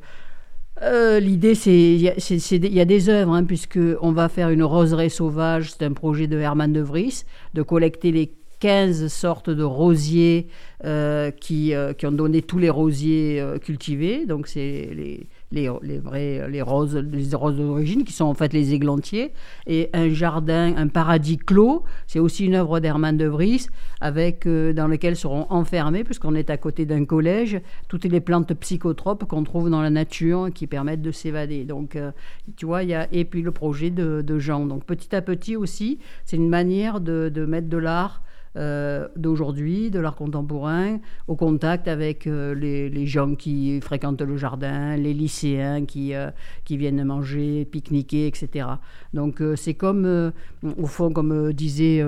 [0.81, 5.07] Euh, l'idée, c'est il y, a des œuvres, hein, puisque on va faire une roseraie
[5.07, 7.23] sauvage, c'est un projet de Herman de Vries,
[7.53, 10.47] de collecter les 15 sortes de rosiers
[10.83, 14.25] euh, qui, euh, qui, ont donné tous les rosiers cultivés.
[14.25, 19.31] Donc, c'est les, les, les, roses, les roses d'origine, qui sont en fait les églantiers,
[19.67, 21.83] et un jardin, un paradis clos.
[22.07, 23.67] C'est aussi une œuvre d'Hermann de Vries,
[24.01, 28.53] avec, euh, dans lequel seront enfermés, puisqu'on est à côté d'un collège, toutes les plantes
[28.55, 31.63] psychotropes qu'on trouve dans la nature qui permettent de s'évader.
[31.63, 32.11] Donc, euh,
[32.57, 34.65] tu vois, il y a, et puis le projet de, Jean.
[34.65, 38.21] Donc, petit à petit aussi, c'est une manière de mettre de l'art
[38.57, 44.95] euh, d'aujourd'hui, de l'art contemporain, au contact avec euh, les, gens qui fréquentent le jardin,
[44.95, 46.13] les lycéens qui,
[46.63, 48.67] qui viennent manger, pique-niquer, etc.
[49.13, 50.31] Donc c'est comme,
[50.77, 52.03] au fond, comme disait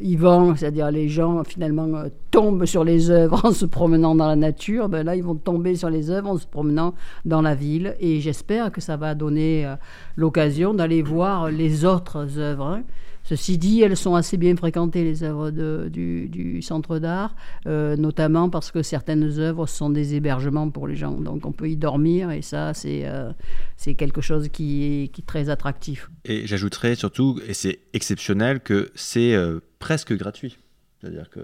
[0.00, 4.88] Yvan, c'est-à-dire les gens finalement tombent sur les œuvres en se promenant dans la nature,
[4.88, 6.94] ben là ils vont tomber sur les œuvres en se promenant
[7.26, 9.70] dans la ville et j'espère que ça va donner
[10.16, 12.80] l'occasion d'aller voir les autres œuvres.
[13.28, 18.70] Ceci dit, elles sont assez bien fréquentées, les œuvres du, centre d'art, euh, notamment parce
[18.70, 21.12] que certaines œuvres sont des hébergements pour les gens.
[21.12, 23.30] Donc on peut y dormir et ça, c'est euh,
[23.76, 26.08] c'est quelque chose qui est, qui est, très attractif.
[26.24, 30.56] Et j'ajouterais surtout, et c'est exceptionnel, que c'est euh, presque gratuit.
[30.98, 31.40] C'est-à-dire que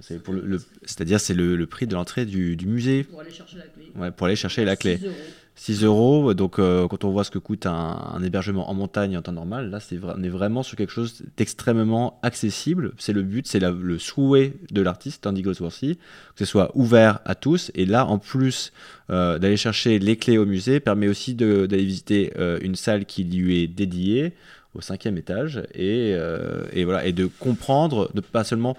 [0.00, 3.04] c'est pour le, c'est-à-dire c'est le, le, prix de l'entrée du, du, musée.
[3.04, 3.92] Pour aller chercher la clé.
[3.94, 4.98] Ouais, pour aller chercher la clé.
[5.56, 6.34] 6 euros.
[6.34, 9.70] Donc, euh, quand on voit ce que coûte un, hébergement en montagne en temps normal,
[9.70, 12.92] là, c'est on est vraiment sur quelque chose d'extrêmement accessible.
[12.98, 17.34] C'est le but, c'est le souhait de l'artiste, Andy Goldsworthy, que ce soit ouvert à
[17.34, 17.72] tous.
[17.74, 18.72] Et là, en plus
[19.10, 23.24] euh, d'aller chercher les clés au musée, permet aussi d'aller visiter euh, une salle qui
[23.24, 24.34] lui est dédiée
[24.74, 26.14] au cinquième étage et,
[26.84, 28.76] voilà, et de comprendre, de pas seulement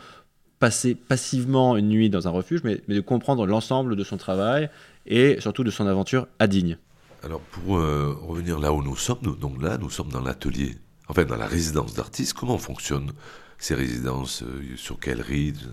[0.59, 4.69] passer passivement une nuit dans un refuge, mais de comprendre l'ensemble de son travail
[5.07, 6.77] et surtout de son aventure à Digne.
[7.23, 10.77] Alors pour euh, revenir là où nous sommes, donc là nous sommes dans l'atelier,
[11.07, 12.33] enfin dans la résidence d'artistes.
[12.33, 13.11] Comment fonctionnent
[13.57, 15.71] ces résidences euh, Sur quel rythme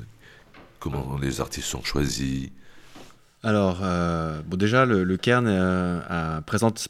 [0.80, 2.50] Comment les artistes sont choisis?
[3.42, 6.88] Alors euh, bon déjà le, Cairn présente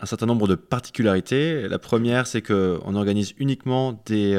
[0.00, 1.68] un certain nombre de particularités.
[1.68, 4.34] La première c'est qu'on organise uniquement des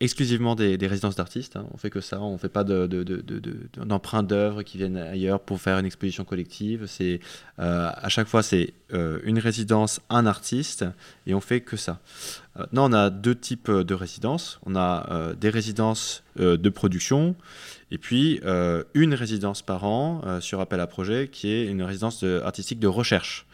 [0.00, 1.56] exclusivement des, résidences d'artistes.
[1.56, 1.66] Hein.
[1.72, 5.60] On fait que ça, on ne fait pas d'emprunt de, d'œuvres qui viennent ailleurs pour
[5.60, 6.84] faire une exposition collective.
[6.86, 7.20] C'est
[7.58, 10.84] euh, à chaque fois c'est euh, une résidence, un artiste,
[11.26, 12.00] et on fait que ça.
[12.58, 14.60] Maintenant, on a deux types de résidences.
[14.64, 17.34] On a euh, des résidences de production,
[17.90, 18.40] et puis
[18.94, 23.46] une résidence par an sur appel à projet, qui est une résidence artistique de recherche.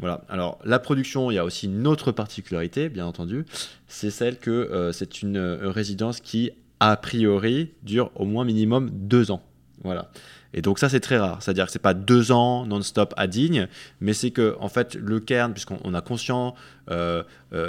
[0.00, 0.22] Voilà.
[0.30, 3.44] Alors, la production, il y a aussi une autre particularité, bien entendu,
[3.86, 8.90] c'est celle que euh, c'est une euh, résidence qui, a priori, dure au moins minimum
[8.90, 9.42] deux ans.
[9.84, 10.10] Voilà.
[10.52, 13.68] Et donc ça c'est très rare, c'est-à-dire que c'est pas deux ans non-stop à Digne,
[14.00, 16.54] mais c'est que en fait le Cairn, puisqu'on a conscience
[16.90, 17.22] euh,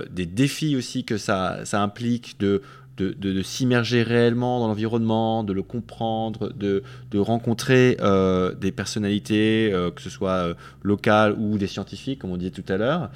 [0.09, 2.63] des défis aussi que ça, ça implique de
[2.97, 6.83] de, s'immerger réellement dans l'environnement, de le comprendre, de,
[7.17, 12.37] rencontrer euh, des personnalités, euh, que ce soit euh, locales ou des scientifiques, comme on
[12.37, 13.09] disait tout à l'heure,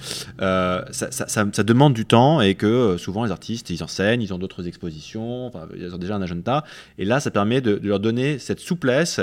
[0.91, 5.51] ça, demande du temps et que souvent les artistes, ils enseignent, ils ont d'autres expositions,
[5.75, 6.63] ils ont déjà un agenda.
[6.97, 9.19] Et là, ça permet de, leur donner cette souplesse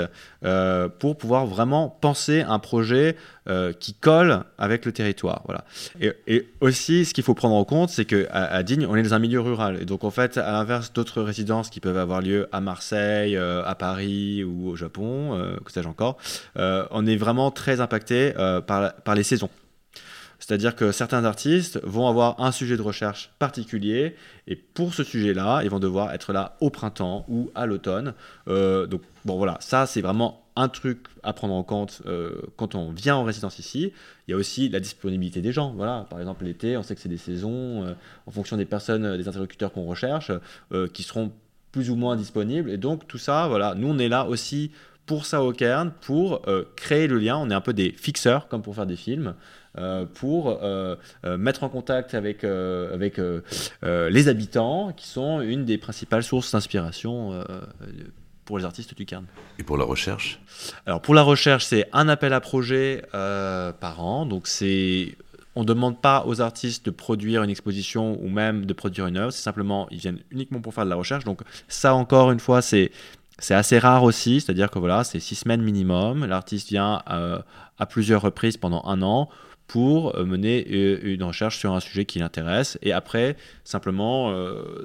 [0.99, 3.15] pour pouvoir vraiment penser un projet
[3.79, 5.43] qui colle avec le territoire.
[5.45, 5.65] Voilà.
[5.99, 9.19] Et, aussi, ce qu'il faut prendre en compte, c'est qu'à Digne, on est dans un
[9.19, 9.81] milieu rural.
[9.81, 13.63] Et donc, en fait, à l'inverse d'autres résidences qui peuvent avoir lieu à Marseille, euh,
[13.65, 16.17] à Paris ou au Japon, euh, que sais-je encore,
[16.57, 18.33] euh, on est vraiment très impacté
[18.67, 19.49] par les saisons.
[20.39, 24.15] C'est-à-dire que certains artistes vont avoir un sujet de recherche particulier
[24.47, 28.13] et pour ce sujet-là, ils vont devoir être là au printemps ou à l'automne.
[28.47, 32.91] donc bon voilà, ça c'est vraiment un truc à prendre en compte euh, quand on
[32.91, 33.91] vient en résidence ici.
[34.27, 35.73] Il y a aussi la disponibilité des gens.
[35.75, 37.93] Voilà, par exemple l'été, on sait que c'est des saisons euh,
[38.27, 40.31] en fonction des personnes, euh, des interlocuteurs qu'on recherche,
[40.93, 41.31] qui seront
[41.71, 42.69] plus ou moins disponibles.
[42.69, 44.71] Et donc tout ça, voilà, nous on est là aussi
[45.05, 46.41] pour ça au Cairn, pour
[46.75, 47.37] créer le lien.
[47.37, 49.35] On est un peu des fixeurs, comme pour faire des films.
[50.13, 50.59] pour
[51.23, 53.19] mettre en contact avec, avec
[53.81, 57.43] les habitants, qui sont une des principales sources d'inspiration
[58.45, 59.25] pour les artistes du Cairn.
[59.59, 60.39] Et pour la recherche
[60.85, 64.25] Alors pour la recherche, c'est un appel à projet euh, par an.
[64.25, 65.15] Donc c'est
[65.55, 69.17] on ne demande pas aux artistes de produire une exposition ou même de produire une
[69.17, 71.25] œuvre, c'est simplement, ils viennent uniquement pour faire de la recherche.
[71.25, 72.91] Donc ça encore une fois, c'est,
[73.37, 76.25] c'est assez rare aussi, c'est-à-dire que voilà, c'est six semaines minimum.
[76.25, 77.39] L'artiste vient euh,
[77.77, 79.29] à plusieurs reprises pendant un an
[79.67, 82.79] pour euh, mener une recherche sur un sujet qui l'intéresse.
[82.81, 84.33] Et après, simplement,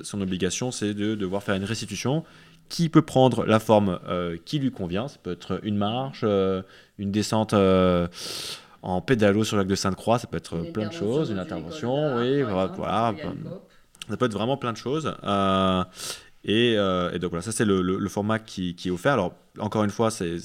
[0.02, 2.24] son obligation, c'est de devoir faire une restitution
[2.68, 5.08] qui peut prendre la forme euh, qui lui convient.
[5.08, 6.62] Ça peut être une marche, euh,
[6.98, 8.08] une descente euh,
[8.82, 12.16] en pédalo sur le lac de Sainte-Croix, ça peut être plein de choses, une intervention,
[12.16, 13.14] oui, voilà,
[14.08, 15.14] ça peut être vraiment plein de choses.
[16.44, 16.76] Et,
[17.20, 19.14] donc voilà, ça c'est le, format qui, est offert.
[19.14, 20.36] Alors encore une fois, c'est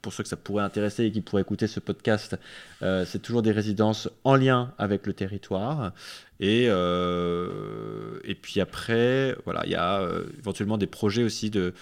[0.00, 2.36] pour ceux que ça pourrait intéresser et qui pourraient écouter ce podcast,
[2.80, 5.92] c'est toujours des résidences en lien avec le territoire.
[6.40, 10.08] Et, et puis après, voilà, il y a
[10.38, 11.74] éventuellement des projets aussi de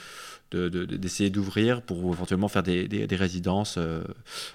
[0.55, 4.03] d'essayer d'ouvrir pour éventuellement faire des, des, résidences euh,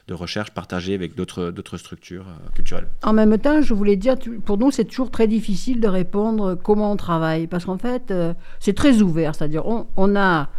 [0.07, 2.87] de recherche partagées avec d'autres structures euh, culturelles.
[3.03, 6.91] En même temps, je voulais dire, pour nous, c'est toujours très difficile de répondre comment
[6.91, 10.49] on travaille, parce qu'en fait, euh, c'est très ouvert, c'est-à-dire on, on, a...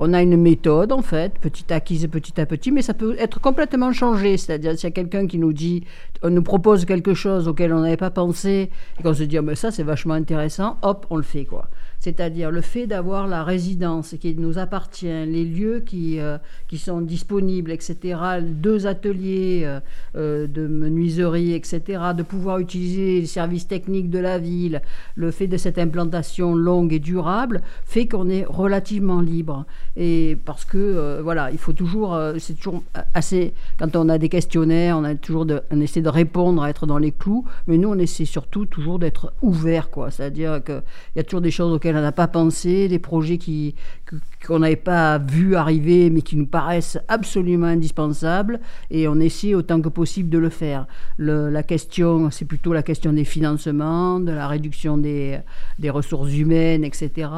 [0.00, 3.40] On a une méthode, en fait, petit acquise petit à petit, mais ça peut être
[3.40, 4.36] complètement changé.
[4.36, 5.82] C'est-à-dire, s'il y a quelqu'un qui nous dit,
[6.22, 9.42] on nous propose quelque chose auquel on n'avait pas pensé, et qu'on se dit, oh,
[9.42, 13.42] mais ça, c'est vachement intéressant, hop, on le fait, quoi c'est-à-dire le fait d'avoir la
[13.42, 16.38] résidence qui nous appartient, les lieux qui, euh,
[16.68, 19.80] qui sont disponibles, etc., deux ateliers euh,
[20.16, 24.80] euh, de menuiserie, etc., de pouvoir utiliser les services techniques de la ville,
[25.16, 29.66] le fait de cette implantation longue et durable, fait qu'on est relativement libre.
[29.96, 32.82] Et parce que, voilà, il faut toujours, c'est toujours
[33.14, 36.86] assez, quand on a des questionnaires, on, a toujours de, on de répondre, à être
[36.86, 40.10] dans les clous, mais nous, on essaie surtout toujours d'être ouvert, quoi.
[40.10, 40.82] C'est-à-dire qu'il
[41.16, 43.74] y a toujours des choses auxquelles on n'a pas pensé, des projets qui,
[44.46, 49.80] qu'on n'avait pas vu arriver, mais qui nous paraissent absolument indispensables, et on essaie autant
[49.80, 50.86] que possible de le faire.
[51.18, 55.40] la question, c'est plutôt la question des financements, de la réduction des,
[55.88, 57.28] ressources humaines, etc.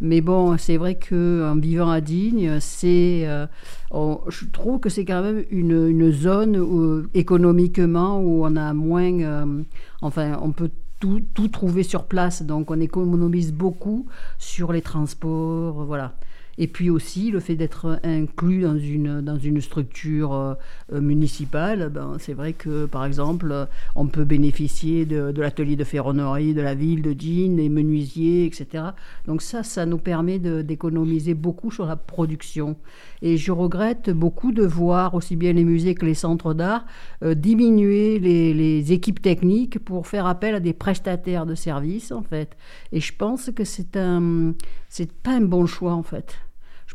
[0.00, 3.46] Mais bon, c'est vrai qu'en vivant à Digne, c'est, euh,
[3.92, 9.62] je trouve que c'est quand même une, zone économiquement où on a moins, euh,
[10.02, 12.42] enfin, on peut tout, tout, trouver sur place.
[12.42, 14.06] Donc on économise beaucoup
[14.38, 16.14] sur les transports, voilà.
[16.62, 22.16] Et puis aussi le fait d'être inclus dans une, dans une structure euh, municipale, ben,
[22.18, 26.74] c'est vrai que par exemple, on peut bénéficier de, de l'atelier de ferronnerie de la
[26.74, 28.84] ville de Digne, des menuisiers, etc.
[29.26, 32.76] Donc ça, ça nous permet d'économiser beaucoup sur la production.
[33.22, 36.84] Et je regrette beaucoup de voir aussi bien les musées que les centres d'art
[37.22, 42.22] euh, diminuer les, les, équipes techniques pour faire appel à des prestataires de services, en
[42.22, 42.54] fait.
[42.92, 44.52] Et je pense que c'est un,
[44.90, 46.36] c'est pas un bon choix, en fait.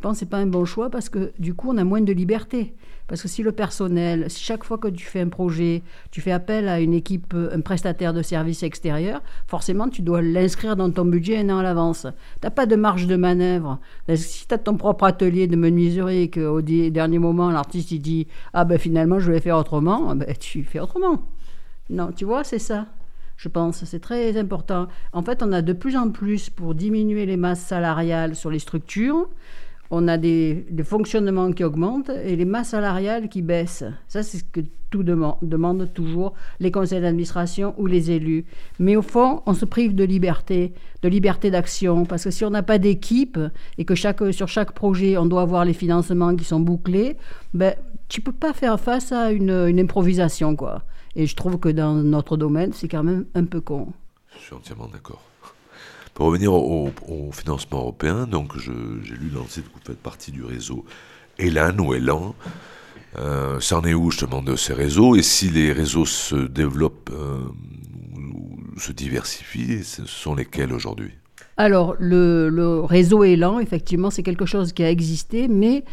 [0.05, 2.13] Pense que c'est pas un bon choix parce que du coup, on a moins de
[2.13, 2.75] liberté.
[3.07, 5.81] Parce que si le personnel, chaque fois que tu fais un projet,
[6.11, 10.75] tu fais appel à une équipe, un prestataire de services extérieur, forcément, tu dois l'inscrire
[10.75, 12.05] dans ton budget un an à l'avance.
[12.39, 13.79] Tu n'as pas de marge de manœuvre.
[14.13, 18.27] Si tu as ton propre atelier de menuiserie et qu'au dernier moment, l'artiste il dit
[18.53, 21.23] Ah ben finalement, je vais faire autrement, ben, tu fais autrement.
[21.89, 22.85] Non, tu vois, c'est ça
[23.37, 23.83] je pense.
[23.83, 24.87] C'est très important.
[25.11, 28.59] En fait, on a de plus en plus, pour diminuer les masses salariales sur les
[28.59, 29.27] structures,
[29.91, 33.83] on a des, fonctionnements qui augmentent et les masses salariales qui baissent.
[34.07, 38.45] Ça, c'est ce que tout demande, toujours les conseils d'administration ou les élus.
[38.79, 42.49] Mais au fond, on se prive de liberté, de liberté d'action, parce que si on
[42.49, 43.37] n'a pas d'équipe
[43.77, 47.17] et que sur chaque projet, on doit avoir les financements qui sont bouclés,
[47.53, 47.75] ben,
[48.07, 50.83] tu peux pas faire face à une, une improvisation, quoi.
[51.15, 53.93] Et je trouve que dans notre domaine, c'est quand même un peu con.
[54.37, 55.21] Je suis entièrement d'accord.
[56.15, 56.91] Pour revenir au,
[57.33, 60.85] financement européen, donc j'ai lu dans le site que vous faites partie du réseau
[61.37, 62.33] ELAN ou ELAN.
[63.17, 65.17] Euh, C'en est où justement de ces réseaux?
[65.17, 67.43] Et si les réseaux se développent euh,
[68.33, 71.11] ou se diversifient, ce sont lesquels aujourd'hui?
[71.57, 75.85] Alors, le, réseau Élan, effectivement, c'est quelque chose qui a existé, mais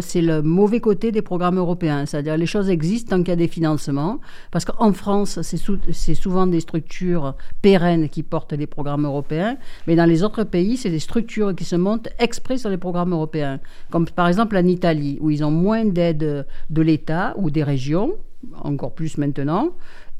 [0.00, 2.06] c'est le mauvais côté des programmes européens.
[2.06, 4.20] C'est-à-dire, les choses existent tant qu'il y a des financements,
[4.50, 10.06] parce qu'en France, c'est souvent des structures pérennes qui portent les programmes européens, mais dans
[10.06, 14.06] les autres pays, c'est des structures qui se montent exprès sur les programmes européens, comme
[14.06, 18.14] par exemple en Italie, où ils ont moins d'aide de l'État ou des régions,
[18.62, 19.72] encore plus maintenant,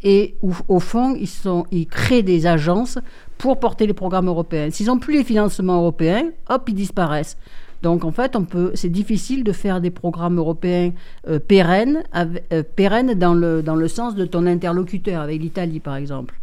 [0.03, 2.99] et au fond, ils, sont, ils créent des agences
[3.39, 4.71] pour porter les programmes européens.
[4.71, 7.37] S'ils n'ont plus les financements européens, hop, ils disparaissent.
[7.83, 8.37] Donc en fait,
[8.75, 10.93] c'est difficile de faire des programmes européens
[11.29, 15.97] euh, pérennes, euh, pérennes dans, le, dans le sens de ton interlocuteur, avec l'Italie par
[15.97, 16.35] exemple.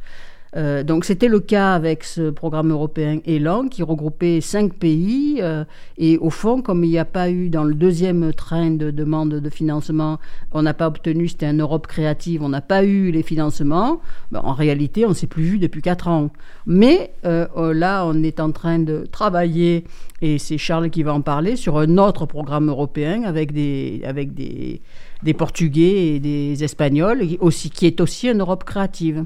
[0.56, 5.64] Euh, donc c'était le cas avec ce programme européen Elan qui regroupait cinq pays euh,
[5.98, 9.34] et au fond comme il n'y a pas eu dans le deuxième train de demande
[9.34, 10.20] de financement,
[10.52, 14.00] on n'a pas obtenu, c'était un Europe créative, on n'a pas eu les financements,
[14.32, 16.30] ben, en réalité on ne s'est plus vu depuis quatre ans.
[16.68, 19.86] Mais euh, là on est en train de travailler
[20.22, 24.36] et c'est Charles qui va en parler sur un autre programme européen avec des, avec
[24.36, 24.82] des,
[25.24, 29.26] des Portugais et des Espagnols aussi, qui est aussi une Europe créative.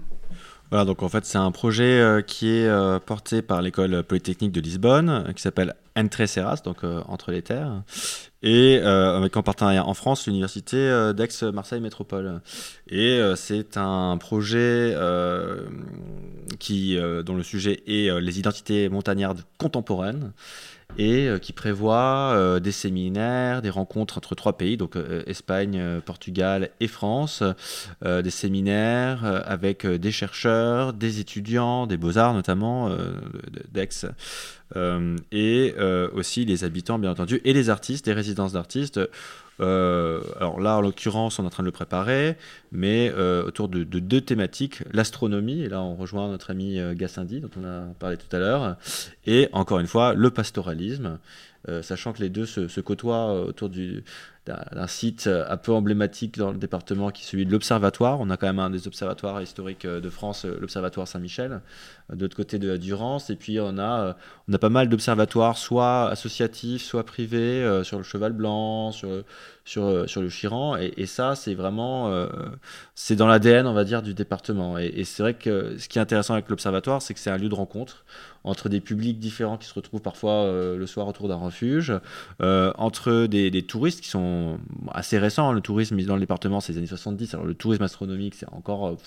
[0.70, 4.52] Voilà, donc en fait, c'est un projet euh, qui est euh, porté par l'école polytechnique
[4.52, 7.84] de Lisbonne, euh, qui s'appelle Entre Serras, donc entre les terres,
[8.44, 12.40] et avec en partenariat en France l'université d'Aix-Marseille Métropole.
[12.88, 15.66] Et c'est un projet dont
[17.36, 20.34] le sujet est les identités montagnardes contemporaines.
[20.98, 27.44] Et qui prévoit des séminaires, des rencontres entre trois pays, donc Espagne, Portugal et France,
[28.04, 32.90] des séminaires avec des chercheurs, des étudiants, des beaux-arts notamment,
[33.72, 34.08] d'Aix,
[35.32, 35.76] et
[36.14, 39.00] aussi les habitants bien entendu, et les artistes, des résidences d'artistes
[39.60, 42.36] euh, alors là, en l'occurrence, on est en train de le préparer,
[42.72, 47.40] mais euh, autour de, deux thématiques, l'astronomie, et là on rejoint notre ami euh, Gassendi,
[47.40, 48.78] dont on a parlé tout à l'heure,
[49.26, 51.20] et encore une fois, le pastoralisme,
[51.82, 53.70] sachant que les deux se, côtoient autour
[54.48, 58.20] d'un site un peu emblématique dans le département qui est celui de l'Observatoire.
[58.20, 61.62] On a quand même un des observatoires historiques de France, l'Observatoire Saint-Michel,
[62.14, 63.30] de l'autre côté de Durance.
[63.30, 64.16] Et puis on a,
[64.48, 69.10] on a pas mal d'observatoires, soit associatifs, soit privés, sur le Cheval Blanc, sur,
[69.68, 70.78] sur, euh, sur le Chiran.
[70.78, 72.28] Et, ça, c'est vraiment, euh,
[72.96, 74.78] c'est dans l'ADN, on va dire, du département.
[74.78, 77.50] Et, c'est vrai que ce qui est intéressant avec l'Observatoire, c'est que c'est un lieu
[77.50, 78.06] de rencontre
[78.44, 81.94] entre des publics différents qui se retrouvent parfois euh, le soir autour d'un refuge,
[82.40, 84.37] entre des, des, touristes qui sont
[84.92, 85.52] assez récents.
[85.52, 87.34] Le tourisme dans le département, c'est les années 70.
[87.34, 88.98] Alors le tourisme astronomique, c'est encore...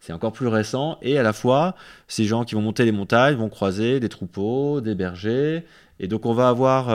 [0.00, 0.98] c'est encore plus récent.
[1.02, 1.74] Et à la fois,
[2.08, 5.64] ces gens qui vont monter les montagnes vont croiser des troupeaux, des bergers.
[6.00, 6.88] Et donc, on va avoir,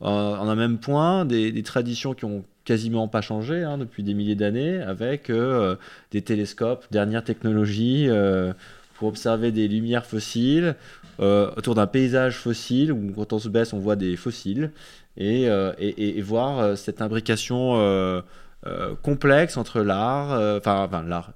[0.00, 4.34] en un même point des, traditions qui ont quasiment pas changé hein, depuis des milliers
[4.34, 5.76] d'années, avec euh,
[6.10, 8.52] des télescopes, dernière technologie, euh,
[8.96, 10.74] pour observer des lumières fossiles
[11.18, 14.70] euh, autour d'un paysage fossile, où quand on se baisse, on voit des fossiles,
[15.18, 15.48] et,
[15.78, 18.22] et, voir cette imbrication
[19.02, 21.32] complexe entre l'art, enfin, l'art,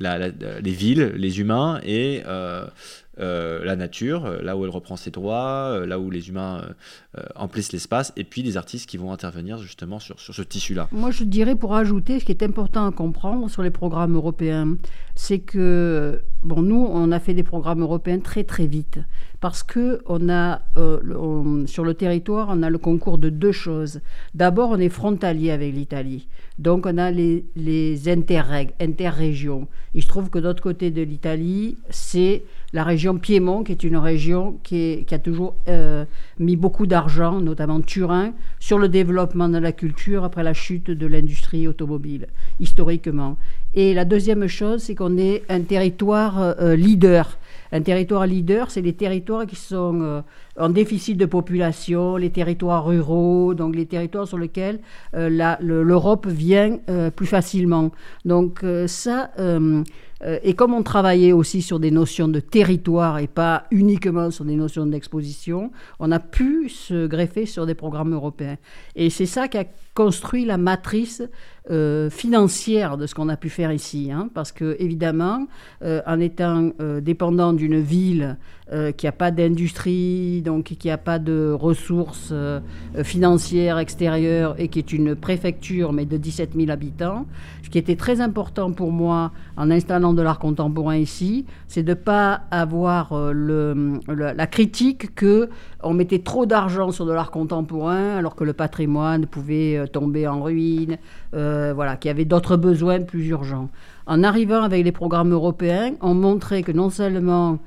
[0.00, 2.22] les villes, les humains et
[3.20, 6.62] euh, la nature, euh, là où elle reprend ses droits, euh, là où les humains
[7.34, 10.88] emplissent l'espace, et puis les artistes qui vont intervenir justement sur, sur ce tissu-là.
[10.92, 14.76] Moi, je dirais pour ajouter, ce qui est important à comprendre sur les programmes européens,
[15.16, 19.00] c'est que, bon, nous, on a fait des programmes européens très très vite,
[19.40, 20.62] parce que on a,
[21.66, 24.00] sur le territoire, on a le concours de deux choses.
[24.34, 26.28] D'abord, on est frontalier avec l'Italie,
[26.58, 29.68] donc on a les, les interreg, interrégions.
[29.94, 33.96] Il se trouve que d'autre côté de l'Italie, c'est la région Piémont, qui est une
[33.96, 36.04] région qui, a toujours euh,
[36.38, 41.06] mis beaucoup d'argent, notamment Turin, sur le développement de la culture après la chute de
[41.06, 42.26] l'industrie automobile,
[42.60, 43.36] historiquement.
[43.74, 47.38] Et la deuxième chose, c'est qu'on est un territoire euh, leader.
[47.72, 50.22] Un territoire leader, c'est les territoires qui sont euh,
[50.58, 54.80] en déficit de population, les territoires ruraux, donc les territoires sur lesquels
[55.12, 56.78] l'Europe vient
[57.14, 57.90] plus facilement.
[58.24, 59.30] Donc ça,
[60.24, 64.44] euh, et comme on travaillait aussi sur des notions de territoire et pas uniquement sur
[64.44, 68.56] des notions d'exposition, on a pu se greffer sur des programmes européens.
[68.96, 71.22] Et c'est ça qui a construit la matrice
[71.70, 74.10] euh, financière de ce qu'on a pu faire ici.
[74.10, 75.46] Hein, parce que, évidemment,
[75.82, 78.36] euh, en étant dépendant d'une ville
[78.96, 82.34] qui n'a pas d'industrie, donc qui n'a pas de ressources
[83.02, 87.26] financières extérieures et qui est une préfecture, mais de 17 000 habitants,
[87.68, 91.90] ce qui était très important pour moi en installant de l'art contemporain ici, c'est de
[91.90, 95.50] ne pas avoir euh, la critique que
[95.82, 100.26] on mettait trop d'argent sur de l'art contemporain alors que le patrimoine pouvait euh, tomber
[100.26, 100.96] en ruine,
[101.34, 103.68] euh, voilà, qu'il y avait d'autres besoins plus urgents.
[104.06, 107.58] En arrivant avec les programmes européens, on montrait que non seulement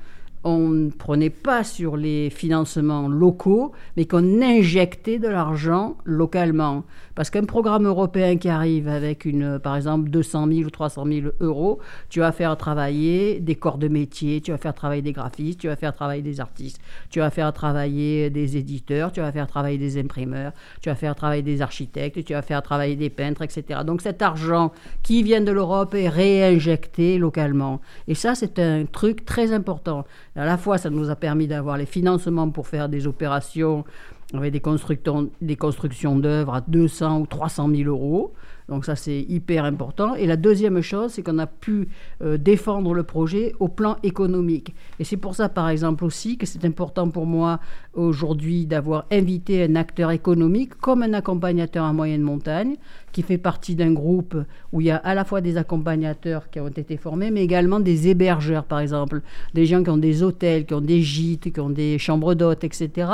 [0.44, 6.84] on ne prenait pas sur les financements locaux, mais qu'on injectait de l'argent localement.
[7.14, 11.26] Parce qu'un programme européen qui arrive avec, une, par exemple, 200 000 ou 300 000
[11.40, 11.78] euros,
[12.08, 15.68] tu vas faire travailler des corps de métier, tu vas faire travailler des graphistes, tu
[15.68, 16.80] vas faire travailler des artistes,
[17.10, 21.14] tu vas faire travailler des éditeurs, tu vas faire travailler des imprimeurs, tu vas faire
[21.14, 23.80] travailler des architectes, tu vas faire travailler des peintres, etc.
[23.84, 24.72] Donc cet argent
[25.02, 27.80] qui vient de l'Europe est réinjecté localement.
[28.08, 30.04] Et ça, c'est un truc très important.
[30.34, 33.84] À la fois, ça nous a permis d'avoir les financements pour faire des opérations
[34.32, 38.32] avec des, constructions, des constructions d'œuvres à 200 ou 300 000 euros.
[38.68, 40.14] Donc ça, c'est hyper important.
[40.14, 41.88] Et la deuxième chose, c'est qu'on a pu
[42.22, 44.74] euh, défendre le projet au plan économique.
[44.98, 47.60] Et c'est pour ça, par exemple, aussi que c'est important pour moi
[47.94, 52.76] aujourd'hui d'avoir invité un acteur économique comme un accompagnateur en moyenne montagne,
[53.12, 54.36] qui fait partie d'un groupe
[54.72, 57.80] où il y a à la fois des accompagnateurs qui ont été formés, mais également
[57.80, 59.20] des hébergeurs, par exemple,
[59.54, 62.64] des gens qui ont des hôtels, qui ont des gîtes, qui ont des chambres d'hôtes,
[62.64, 63.08] etc.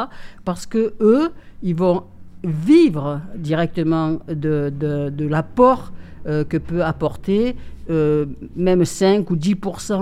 [0.45, 1.31] Parce que eux,
[1.63, 2.05] ils vont
[2.45, 5.93] vivre directement de, de, l'apport
[6.27, 7.57] euh, que peut apporter
[7.91, 9.55] euh, même 5 ou 10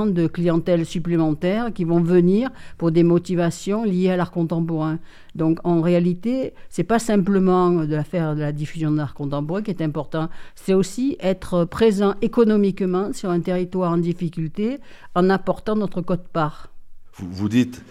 [0.08, 4.98] de clientèle supplémentaire qui vont venir pour des motivations liées à l'art contemporain.
[5.34, 9.70] Donc en réalité, c'est pas simplement de faire de la diffusion de l'art contemporain qui
[9.70, 14.78] est important, c'est aussi être présent économiquement sur un territoire en difficulté
[15.14, 16.70] en apportant notre code-part.
[17.14, 17.82] Vous, vous dites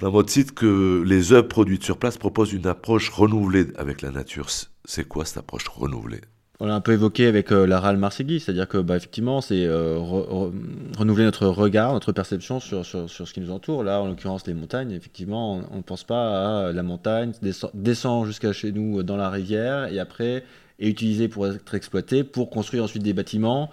[0.00, 4.10] dans votre site que les œuvres produites sur place proposent une approche renouvelée avec la
[4.10, 4.48] nature.
[4.84, 6.20] C'est quoi cette approche renouvelée?
[6.60, 9.66] On l'a un peu évoqué avec euh, la RAL Marseillais, c'est-à-dire que bah, effectivement, c'est
[9.66, 13.82] euh, renouveler notre regard, notre perception sur, sur, ce qui nous entoure.
[13.82, 17.32] Là, en l'occurrence, les montagnes, effectivement, on ne pense pas à la montagne,
[17.74, 20.44] descend, jusqu'à chez nous euh, dans la rivière et après
[20.78, 23.68] est utilisé pour être exploité, pour construire ensuite des bâtiments,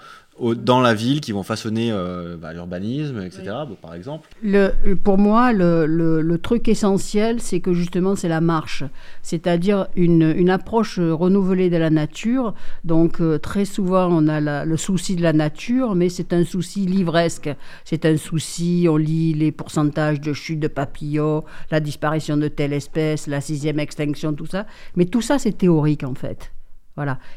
[0.56, 3.44] dans la ville qui vont façonner euh, bah, l'urbanisme, etc.
[3.82, 4.30] par exemple.
[4.42, 8.84] Le, pour moi, le, le, truc essentiel, c'est que justement, c'est la marche,
[9.22, 12.54] c'est-à-dire une, une, approche renouvelée de la nature.
[12.86, 16.86] Donc, euh, très souvent, on a le souci de la nature, mais c'est un souci
[16.86, 17.50] livresque.
[17.84, 22.74] C'est un souci, on lit les pourcentages de chute de papillons, la disparition de telle
[22.74, 24.66] espèce, la sixième extinction, tout ça.
[24.96, 26.52] Mais tout ça, c'est théorique, en fait.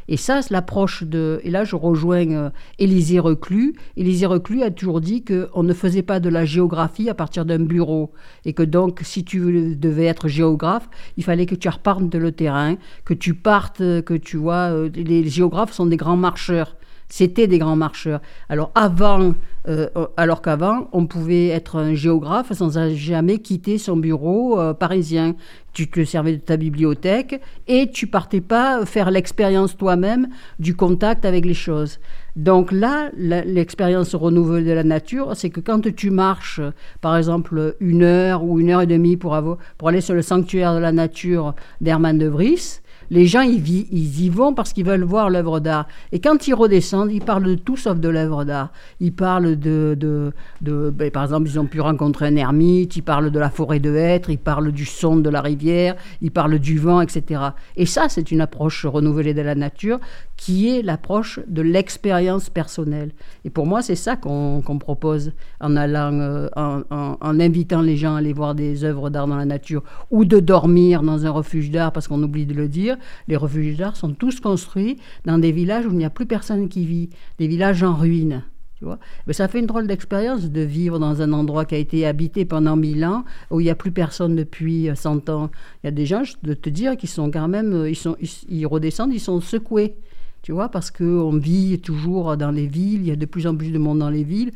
[0.08, 1.40] Et ça, c'est l'approche de.
[1.44, 3.74] Et là, je rejoins euh, Élisée Reclus.
[3.96, 7.60] Élisée Reclus a toujours dit qu'on ne faisait pas de la géographie à partir d'un
[7.60, 8.12] bureau.
[8.44, 12.32] Et que donc, si tu devais être géographe, il fallait que tu repartes de le
[12.32, 14.72] terrain, que tu partes, que tu vois.
[14.72, 16.76] Euh, les géographes sont des grands marcheurs.
[17.08, 18.22] C'était des grands marcheurs.
[18.48, 19.34] Alors, avant
[19.68, 25.36] euh, alors qu'avant, on pouvait être un géographe sans jamais quitter son bureau euh, parisien.
[25.72, 31.24] Tu te servais de ta bibliothèque et tu partais pas faire l'expérience toi-même du contact
[31.24, 32.00] avec les choses.
[32.34, 36.60] Donc là, l'expérience renouvelée de la nature, c'est que quand tu marches,
[37.00, 39.38] par exemple, une heure ou une heure et demie pour,
[39.78, 42.80] pour aller sur le sanctuaire de la nature d'Hermann de Vries,
[43.10, 45.86] les gens, ils, y vont parce qu'ils veulent voir l'œuvre d'art.
[46.12, 48.72] Et quand ils redescendent, ils parlent de tout sauf de l'œuvre d'art.
[49.00, 50.32] Ils parlent de...
[50.60, 53.94] ben, par exemple, ils ont pu rencontrer un ermite, ils parlent de la forêt de
[53.94, 57.42] hêtres, ils parlent du son de la rivière, ils parlent du vent, etc.
[57.76, 59.98] Et ça, c'est une approche renouvelée de la nature
[60.36, 63.12] qui est l'approche de l'expérience personnelle.
[63.44, 68.18] Et pour moi, c'est ça qu'on propose en allant, euh, en, invitant les gens à
[68.18, 71.92] aller voir des œuvres d'art dans la nature ou de dormir dans un refuge d'art,
[71.92, 72.91] parce qu'on oublie de le dire
[73.28, 76.68] les refuges d'art sont tous construits dans des villages où il n'y a plus personne
[76.68, 78.44] qui vit, des villages en ruine.
[78.78, 81.78] Tu vois Mais ça fait une drôle d'expérience de vivre dans un endroit qui a
[81.78, 85.50] été habité pendant mille ans, où il n'y a plus personne depuis 100 ans.
[85.82, 88.16] Il y a des gens, je peux te dire, qui sont quand même, ils, sont,
[88.48, 89.96] ils redescendent, ils sont secoués
[90.42, 93.54] tu vois, parce qu'on vit toujours dans les villes, il y a de plus en
[93.54, 94.50] plus de monde dans les villes.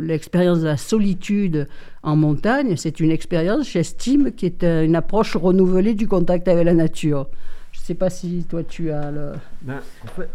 [0.00, 1.66] L'expérience de la solitude
[2.02, 6.74] en montagne, c'est une expérience, j'estime, qui est une approche renouvelée du contact avec la
[6.74, 7.26] nature.
[7.72, 9.32] Je ne sais pas si toi tu as le...
[9.62, 10.28] Ben, en fait,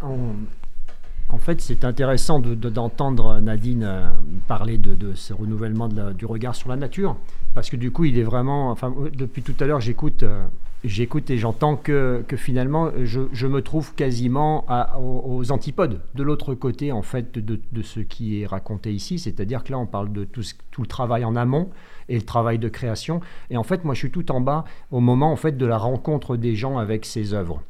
[1.58, 4.08] c'est intéressant d'entendre Nadine euh,
[4.48, 7.16] parler de, ce renouvellement du regard sur la nature,
[7.54, 8.70] parce que du coup, il est vraiment...
[8.70, 10.22] Enfin, depuis tout à l'heure, j'écoute...
[10.22, 10.46] Euh,
[10.84, 14.66] j'écoute et j'entends que, finalement, je, me trouve quasiment
[14.98, 19.18] aux, antipodes, de l'autre côté, en fait, de, de, ce qui est raconté ici.
[19.18, 21.70] C'est-à-dire que là, on parle de tout, tout, le travail en amont
[22.08, 23.20] et le travail de création.
[23.50, 25.78] Et en fait, moi, je suis tout en bas au moment, en fait, de la
[25.78, 27.62] rencontre des gens avec ces œuvres.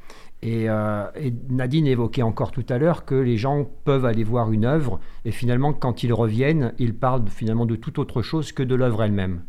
[0.42, 4.50] Et, euh, et, Nadine évoquait encore tout à l'heure que les gens peuvent aller voir
[4.50, 8.64] une œuvre et finalement, quand ils reviennent, ils parlent finalement de toute autre chose que
[8.64, 9.42] de l'œuvre elle-même.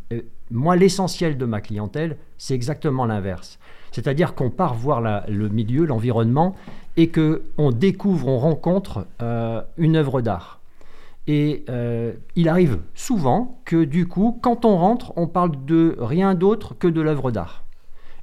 [0.51, 3.57] Moi, l'essentiel de ma clientèle, c'est exactement l'inverse.
[3.91, 6.55] C'est-à-dire qu'on part voir le milieu, l'environnement,
[6.97, 10.59] et qu'on découvre, on rencontre euh, une œuvre d'art.
[11.25, 16.35] Et euh, il arrive souvent que du coup, quand on rentre, on parle de rien
[16.35, 17.62] d'autre que de l'œuvre d'art.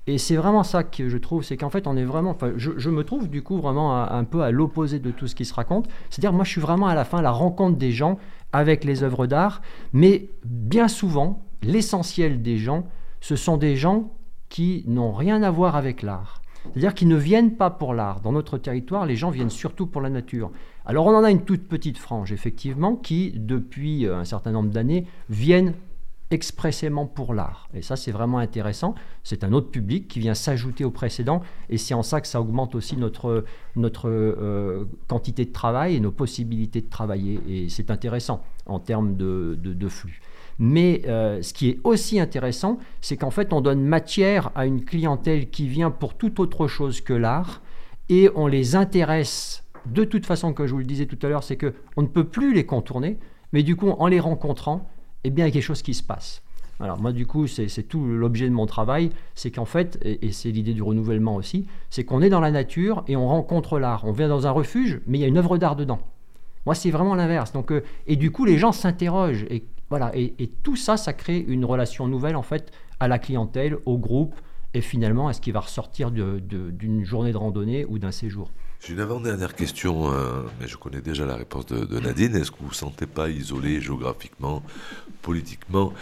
[0.06, 2.90] Et c'est vraiment ça que je trouve, c'est qu'en fait, on est vraiment, enfin, je,
[2.90, 5.88] me trouve du coup vraiment un peu à l'opposé de tout ce qui se raconte.
[6.08, 8.18] C'est-à-dire, moi, je suis vraiment à la fin la rencontre des gens
[8.52, 9.60] avec les œuvres d'art,
[9.92, 12.86] mais bien souvent, l'essentiel des gens,
[13.20, 14.10] ce sont des gens
[14.48, 16.40] qui n'ont rien à voir avec l'art.
[16.64, 18.20] C'est-à-dire qu'ils ne viennent pas pour l'art.
[18.20, 20.50] Dans notre territoire, les gens viennent surtout pour la nature.
[20.84, 25.06] Alors on en a une toute petite frange, effectivement, qui, depuis un certain nombre d'années,
[25.28, 25.74] viennent
[26.30, 27.68] expressément pour l'art.
[27.74, 28.94] Et ça, c'est vraiment intéressant.
[29.24, 32.40] C'est un autre public qui vient s'ajouter au précédent, et c'est en ça que ça
[32.40, 33.44] augmente aussi notre,
[33.76, 37.40] notre euh, quantité de travail et nos possibilités de travailler.
[37.48, 40.20] Et c'est intéressant en termes de, de flux.
[40.58, 44.84] Mais euh, ce qui est aussi intéressant, c'est qu'en fait, on donne matière à une
[44.84, 47.62] clientèle qui vient pour toute autre chose que l'art,
[48.08, 51.42] et on les intéresse de toute façon, comme je vous le disais tout à l'heure,
[51.42, 53.18] c'est qu'on ne peut plus les contourner,
[53.52, 54.88] mais du coup, en les rencontrant,
[55.24, 56.42] eh bien, il y a quelque chose qui se passe.
[56.80, 60.50] Alors moi, du coup, c'est tout l'objet de mon travail, c'est qu'en fait, et, c'est
[60.50, 64.04] l'idée du renouvellement aussi, c'est qu'on est dans la nature et on rencontre l'art.
[64.06, 66.00] On vient dans un refuge, mais il y a une œuvre d'art dedans.
[66.64, 67.52] Moi, c'est vraiment l'inverse.
[67.52, 69.44] Donc, euh, et du coup, les gens s'interrogent.
[69.50, 73.76] Et voilà, et, tout ça, ça crée une relation nouvelle en fait à la clientèle,
[73.86, 74.34] au groupe,
[74.72, 78.50] et finalement à ce qui va ressortir d'une journée de randonnée ou d'un séjour?
[78.82, 82.34] J'ai une avant-dernière question, euh, mais je connais déjà la réponse de, Nadine.
[82.34, 84.62] Est-ce que vous ne vous sentez pas isolé géographiquement,
[85.20, 85.92] politiquement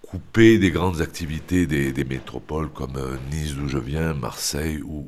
[0.00, 5.06] coupé des grandes activités des, métropoles comme euh, Nice d'où je viens, Marseille ou,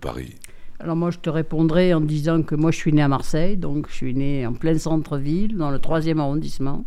[0.00, 0.36] Paris?
[0.78, 3.88] Alors moi, je te répondrai en disant que moi, je suis née à Marseille, donc
[3.88, 6.84] je suis née en plein centre-ville, dans le troisième arrondissement.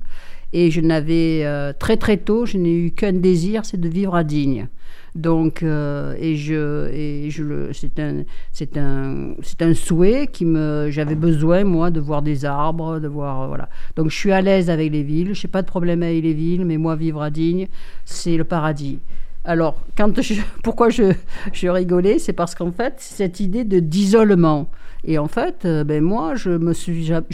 [0.53, 4.15] Et je n'avais, euh, très très tôt, je n'ai eu qu'un désir, c'est de vivre
[4.15, 4.69] à Digne.
[5.17, 10.89] Donc, euh, et je, et je c'est un, c'est un, c'est un souhait qui me,
[10.91, 13.67] j'avais besoin moi de voir des arbres, de voir, euh, voilà.
[13.95, 15.33] Donc, je suis à l'aise avec les villes.
[15.33, 17.67] Je n'ai pas de problème avec les villes, mais moi, vivre à Digne,
[18.05, 18.99] c'est le paradis.
[19.43, 20.13] Alors, quand
[20.63, 21.13] pourquoi je,
[21.51, 24.69] je rigolais, c'est parce qu'en fait, cette idée de d'isolement.
[25.03, 26.73] Et en fait, euh, ben moi, je me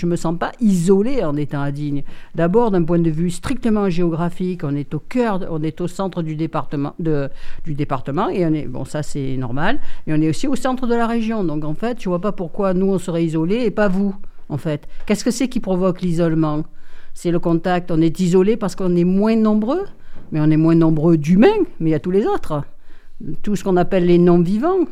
[0.06, 2.04] me sens pas isolée en étant à Digne.
[2.36, 6.22] D'abord, d'un point de vue strictement géographique, on est au cœur, on est au centre
[6.22, 9.80] du département, du département, et on est, bon, ça c'est normal.
[10.08, 11.44] Et on est aussi au centre de la région.
[11.44, 14.16] Donc en fait, je vois pas pourquoi nous on serait isolés et pas vous.
[14.50, 16.64] En fait, qu'est-ce que c'est qui provoque l'isolement?
[17.14, 17.92] C'est le contact.
[17.92, 19.86] On est isolé parce qu'on est moins nombreux
[20.34, 22.64] mais on est moins nombreux d'humains, mais il y a tous les autres.
[23.44, 24.86] Tout ce qu'on appelle les non-vivants.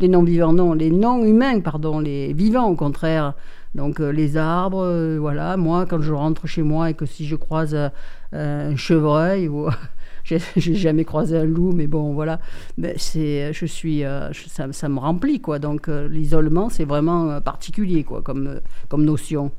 [0.00, 3.34] Les non-vivants, non, les non-humains, pardon, les vivants au contraire.
[3.74, 7.26] Donc euh, les arbres, euh, voilà, moi quand je rentre chez moi et que si
[7.26, 7.90] je croise euh,
[8.32, 9.68] un chevreuil ou
[10.24, 12.40] j'ai jamais croisé un loup, mais bon voilà,
[12.76, 14.02] ben, c'est, je suis,
[14.48, 15.58] ça, me remplit quoi.
[15.58, 19.50] Donc l'isolement c'est vraiment particulier quoi comme, comme notion.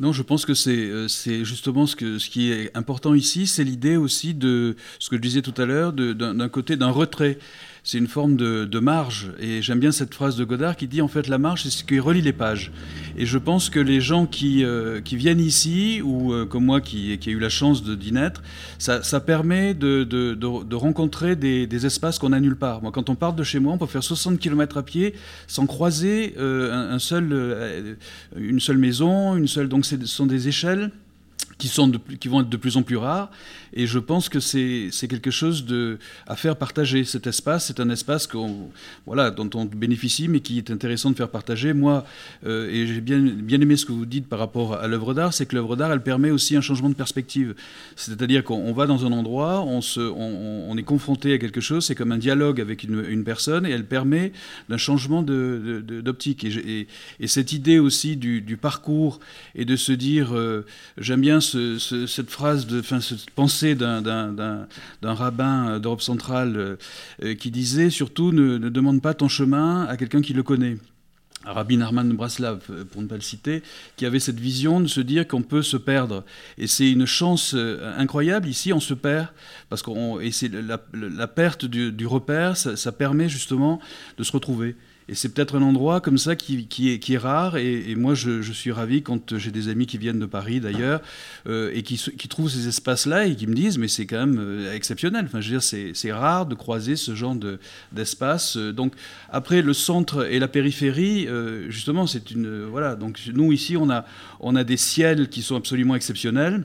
[0.00, 3.96] Non, je pense que c'est justement ce, que, ce qui est important ici, c'est l'idée
[3.96, 7.38] aussi de ce que je disais tout à l'heure, d'un côté d'un retrait.
[7.84, 9.32] C'est une forme de, de marge.
[9.40, 11.82] Et j'aime bien cette phrase de Godard qui dit en fait la marge, c'est ce
[11.82, 12.70] qui relie les pages.
[13.18, 16.80] Et je pense que les gens qui, euh, qui viennent ici, ou euh, comme moi
[16.80, 18.40] qui, qui ai eu la chance d'y naître,
[18.78, 22.82] ça, ça permet de, de, de- rencontrer des, des espaces qu'on n'a nulle part.
[22.82, 25.14] Moi, quand on part de chez moi, on peut faire 60 km à pied
[25.48, 27.96] sans croiser euh, un, seul,
[28.36, 29.68] une seule maison, une seule.
[29.68, 30.92] Donc, ce sont des échelles
[31.62, 33.30] qui, sont de vont être de plus en plus rares.
[33.72, 37.04] Et je pense que c'est quelque chose de, à faire partager.
[37.04, 41.72] Cet espace, c'est un espace dont on bénéficie, mais qui est intéressant de faire partager.
[41.72, 42.04] Moi,
[42.44, 45.46] euh, et j'ai bien, aimé ce que vous dites par rapport à l'œuvre d'art, c'est
[45.46, 47.54] que l'œuvre d'art, elle permet aussi un changement de perspective.
[47.94, 51.84] C'est-à-dire qu'on on va dans un endroit, on, se, on, est confronté à quelque chose,
[51.84, 54.32] c'est comme un dialogue avec une, personne, et elle permet
[54.68, 56.44] d'un changement d'optique.
[56.44, 56.88] Et,
[57.26, 59.20] cette idée aussi du, du parcours
[59.54, 60.66] et de se dire, euh,
[60.98, 64.66] j'aime bien ce- ce- cette phrase, de, cette pensée d'un-
[65.02, 66.76] rabbin d'Europe centrale euh,
[67.22, 70.78] euh, qui disait surtout ne, demande pas ton chemin à quelqu'un qui le connaît.
[71.44, 73.62] Rabbi Narman Braslav, euh, pour ne pas le citer,
[73.96, 76.24] qui avait cette vision de se dire qu'on peut se perdre.
[76.56, 77.54] Et c'est une chance
[77.96, 78.48] incroyable.
[78.48, 79.28] Ici, on se perd,
[79.68, 80.78] parce qu'on, et c'est la,
[81.26, 83.80] perte du, repère, ça permet justement
[84.18, 84.76] de se retrouver.
[85.08, 87.56] Et c'est peut-être un endroit comme ça qui, est, rare.
[87.56, 91.00] Et, moi, je, suis ravi quand j'ai des amis qui viennent de Paris, d'ailleurs,
[91.46, 91.96] euh, et qui,
[92.28, 95.24] trouvent ces espaces-là et qui me disent, mais c'est quand même euh, exceptionnel.
[95.26, 97.58] Enfin, je veux dire, c'est rare de croiser ce genre de-
[97.90, 98.56] d'espace.
[98.56, 98.94] Euh, donc,
[99.30, 101.26] après, le centre et la périphérie,
[101.68, 102.64] justement, c'est une.
[102.64, 102.94] voilà.
[102.94, 104.04] Donc, nous, ici, on a,
[104.40, 106.64] on a des ciels qui sont absolument exceptionnels.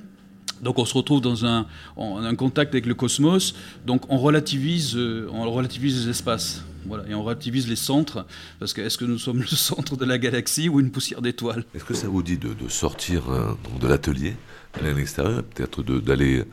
[0.64, 1.68] Donc on se retrouve dans un,
[1.98, 3.54] en- contact avec le cosmos,
[3.86, 6.64] donc on relativise, on relativise les espaces.
[6.88, 8.26] Voilà, et on relativise les centres,
[8.60, 11.66] parce que est-ce que nous sommes le centre de la galaxie ou une poussière d'étoiles?
[11.76, 14.36] Est-ce que ça vous dit de, de sortir euh, de l'atelier,
[14.76, 16.44] d'aller à l'extérieur, peut-être d'aller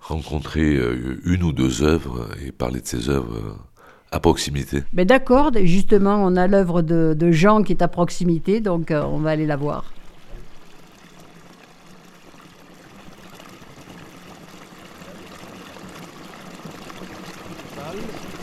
[0.00, 3.52] rencontrer euh, une ou deux œuvres et parler de ces œuvres euh,
[4.10, 4.82] à proximité?
[4.92, 9.02] Mais d'accord, justement, on a l'œuvre de, de Jean qui est à proximité, donc euh,
[9.02, 9.84] on va aller la voir.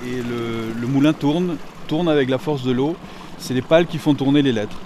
[0.08, 2.96] Et le, le moulin tourne, tourne avec la force de l'eau.
[3.38, 4.78] C'est les pales qui font tourner les lettres.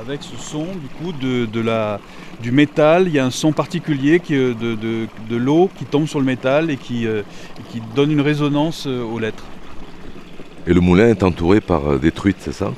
[0.00, 1.98] Avec ce son du coup de, de la,
[2.40, 5.84] du métal, il y a un son particulier qui, euh, de, de- de l'eau qui
[5.84, 7.22] tombe sur le métal et qui, euh,
[7.70, 9.44] qui donne une résonance euh, aux lettres.
[10.66, 12.72] Et le moulin est entouré par des truites, c'est ça?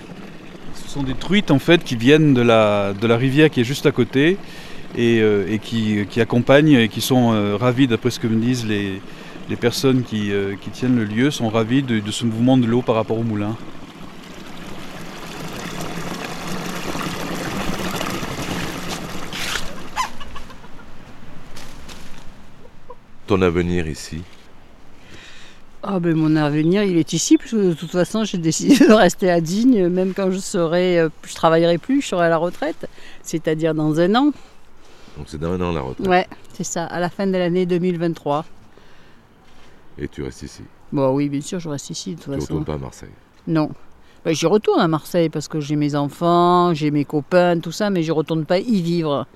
[0.75, 3.65] Ce sont des truites en fait qui viennent de la, de la rivière qui est
[3.65, 4.39] juste à côté
[4.97, 8.41] et, euh, et qui, qui accompagnent et qui sont euh, ravis, d'après ce que me
[8.41, 9.01] disent les,
[9.51, 12.67] les personnes qui, euh, qui tiennent le lieu, sont ravis de, de ce mouvement de
[12.67, 13.57] l'eau par rapport au moulin.
[23.27, 24.23] Ton avenir ici?
[25.83, 28.93] Ah ben mon avenir, il est ici, parce que de toute façon, j'ai décidé de
[28.93, 32.37] rester à Digne, même quand je serai, euh, je travaillerai plus, je serai à la
[32.37, 32.89] retraite,
[33.23, 34.27] c'est-à-dire dans un an.
[35.17, 36.07] Donc c'est dans un an la retraite.
[36.07, 38.45] Ouais, c'est ça, à la fin de l'année 2023.
[40.01, 40.63] Et tu restes ici.
[40.93, 43.11] Bon oui, bien sûr, je reste ici de toute Tu ne retournes pas à Marseille.
[43.47, 43.71] Non.
[44.25, 47.91] Ben, j'y retourne à Marseille parce que j'ai mes enfants, j'ai mes copains, tout ça,
[47.91, 49.27] mais je retourne pas y vivre.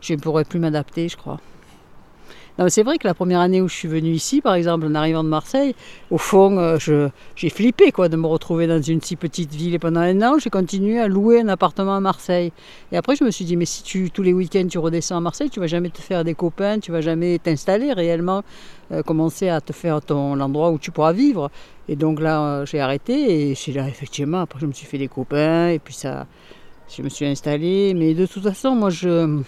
[0.00, 1.40] Je ne pourrais plus m'adapter, je crois.
[2.66, 5.22] C'est vrai que la première année où je suis venue ici, par exemple, en arrivant
[5.22, 5.76] de Marseille,
[6.10, 6.76] au fond, euh,
[7.36, 9.74] j'ai flippé quoi, de me retrouver dans une si petite ville.
[9.74, 12.52] Et pendant un an, j'ai continué à louer un appartement à Marseille.
[12.90, 15.20] Et après, je me suis dit, mais si tu, tous les week-ends tu redescends à
[15.20, 18.42] Marseille, tu vas jamais te faire des copains, tu vas jamais t'installer réellement,
[18.90, 21.52] euh, commencer à te faire ton l'endroit où tu pourras vivre.
[21.88, 24.98] Et donc là, euh, j'ai arrêté et c'est là, effectivement, après, je me suis fait
[24.98, 26.26] des copains et puis ça,
[26.88, 27.94] je me suis installé.
[27.94, 29.42] Mais de toute façon, moi, je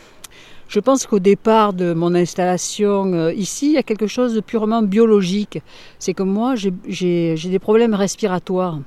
[0.70, 4.40] je pense qu'au départ de mon installation euh, ici, il y a quelque chose de
[4.40, 5.58] purement biologique.
[5.98, 8.78] C'est que moi, j'ai des problèmes respiratoires.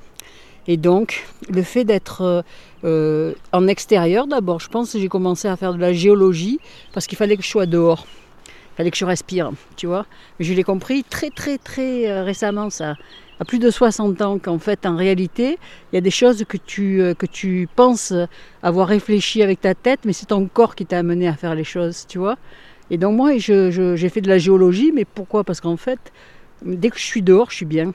[0.66, 2.42] Et donc, le fait d'être euh,
[2.84, 6.58] euh, en extérieur, d'abord, je pense que j'ai commencé à faire de la géologie
[6.94, 8.06] parce qu'il fallait que je sois dehors.
[8.76, 10.06] Fallait que je respire, tu vois.
[10.38, 12.94] Mais je l'ai compris très, très, très récemment, ça
[13.40, 15.58] à plus de 60 ans qu'en fait, en réalité,
[15.92, 18.12] il y a des choses que tu, euh, que tu penses
[18.62, 21.64] avoir réfléchi avec ta tête, mais c'est ton corps qui t'a amené à faire les
[21.64, 22.36] choses, tu vois.
[22.90, 25.42] Et donc moi, j'ai fait de la géologie, mais pourquoi?
[25.42, 26.12] Parce qu'en fait,
[26.64, 27.92] dès que je suis dehors, je suis bien.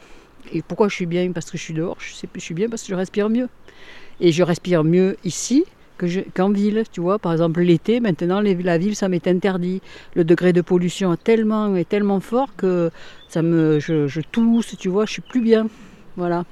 [0.52, 1.32] Et pourquoi je suis bien?
[1.32, 3.50] Parce que je suis dehors, je suis bien parce que je respire mieux.
[4.20, 5.64] Et je respire mieux ici
[6.36, 7.20] qu'en ville, tu vois.
[7.20, 9.82] Par exemple, l'été, maintenant, la ville, ça m'est interdit.
[10.16, 12.90] Le degré de pollution est tellement, tellement fort que
[13.28, 15.68] ça me, je, tousse, tu vois, je suis plus bien.
[16.18, 16.46] Voilà.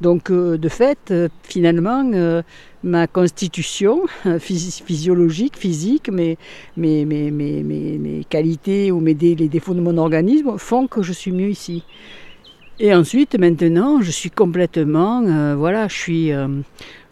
[0.00, 2.42] Donc, euh, de fait, euh, finalement, euh,
[2.82, 4.02] ma constitution
[4.38, 6.38] physiologique, physique, mes,
[6.76, 11.32] mes, mes, mes, qualités ou mes les défauts de mon organisme font que je suis
[11.32, 11.84] mieux ici.
[12.78, 16.32] Et ensuite, maintenant, je suis complètement, voilà, je suis,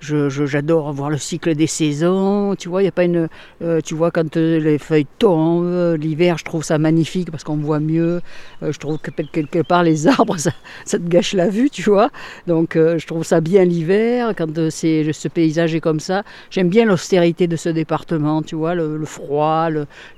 [0.01, 2.55] j'adore voir le cycle des saisons.
[2.57, 3.29] Tu vois, a pas une.
[3.63, 7.45] Euh, tu vois, quand euh, les feuilles tombent, euh, l'hiver, je trouve ça magnifique parce
[7.45, 8.21] qu'on voit mieux.
[8.63, 10.53] je trouve que quelque part, les arbres, ça,
[10.99, 12.11] te gâche la vue, tu vois.
[12.47, 16.23] Donc, je trouve ça bien l'hiver quand ce paysage est comme ça.
[16.51, 19.69] J'aime bien l'austérité de ce département, tu vois, le, froid,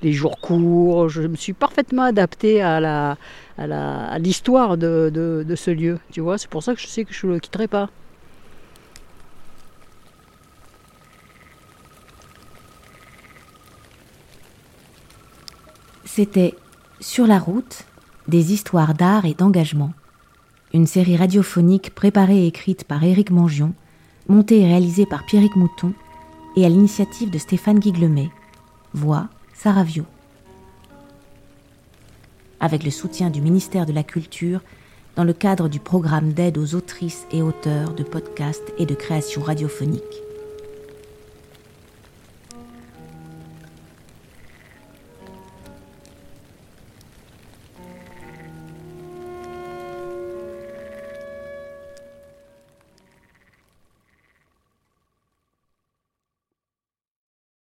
[0.03, 1.09] les jours courts.
[1.09, 3.17] Je me suis parfaitement adaptée à la
[3.59, 6.39] à l'histoire de, de, de, ce lieu, tu vois.
[6.39, 7.91] C'est pour ça que je sais que je ne le quitterai pas.
[16.13, 16.57] C'était
[16.99, 17.85] Sur la route,
[18.27, 19.93] des histoires d'art et d'engagement.
[20.75, 23.75] Une série radiophonique préparée et écrite par Éric Mangion,
[24.29, 25.93] montée et réalisée par Pierrick Mouton
[26.57, 28.29] et à l'initiative de Stéphane Guiglemet.
[28.93, 30.05] Voix Sarah Vio.
[32.59, 34.63] Avec le soutien du ministère de la Culture
[35.15, 39.43] dans le cadre du programme d'aide aux autrices et auteurs de podcasts et de création
[39.43, 40.20] radiophonique.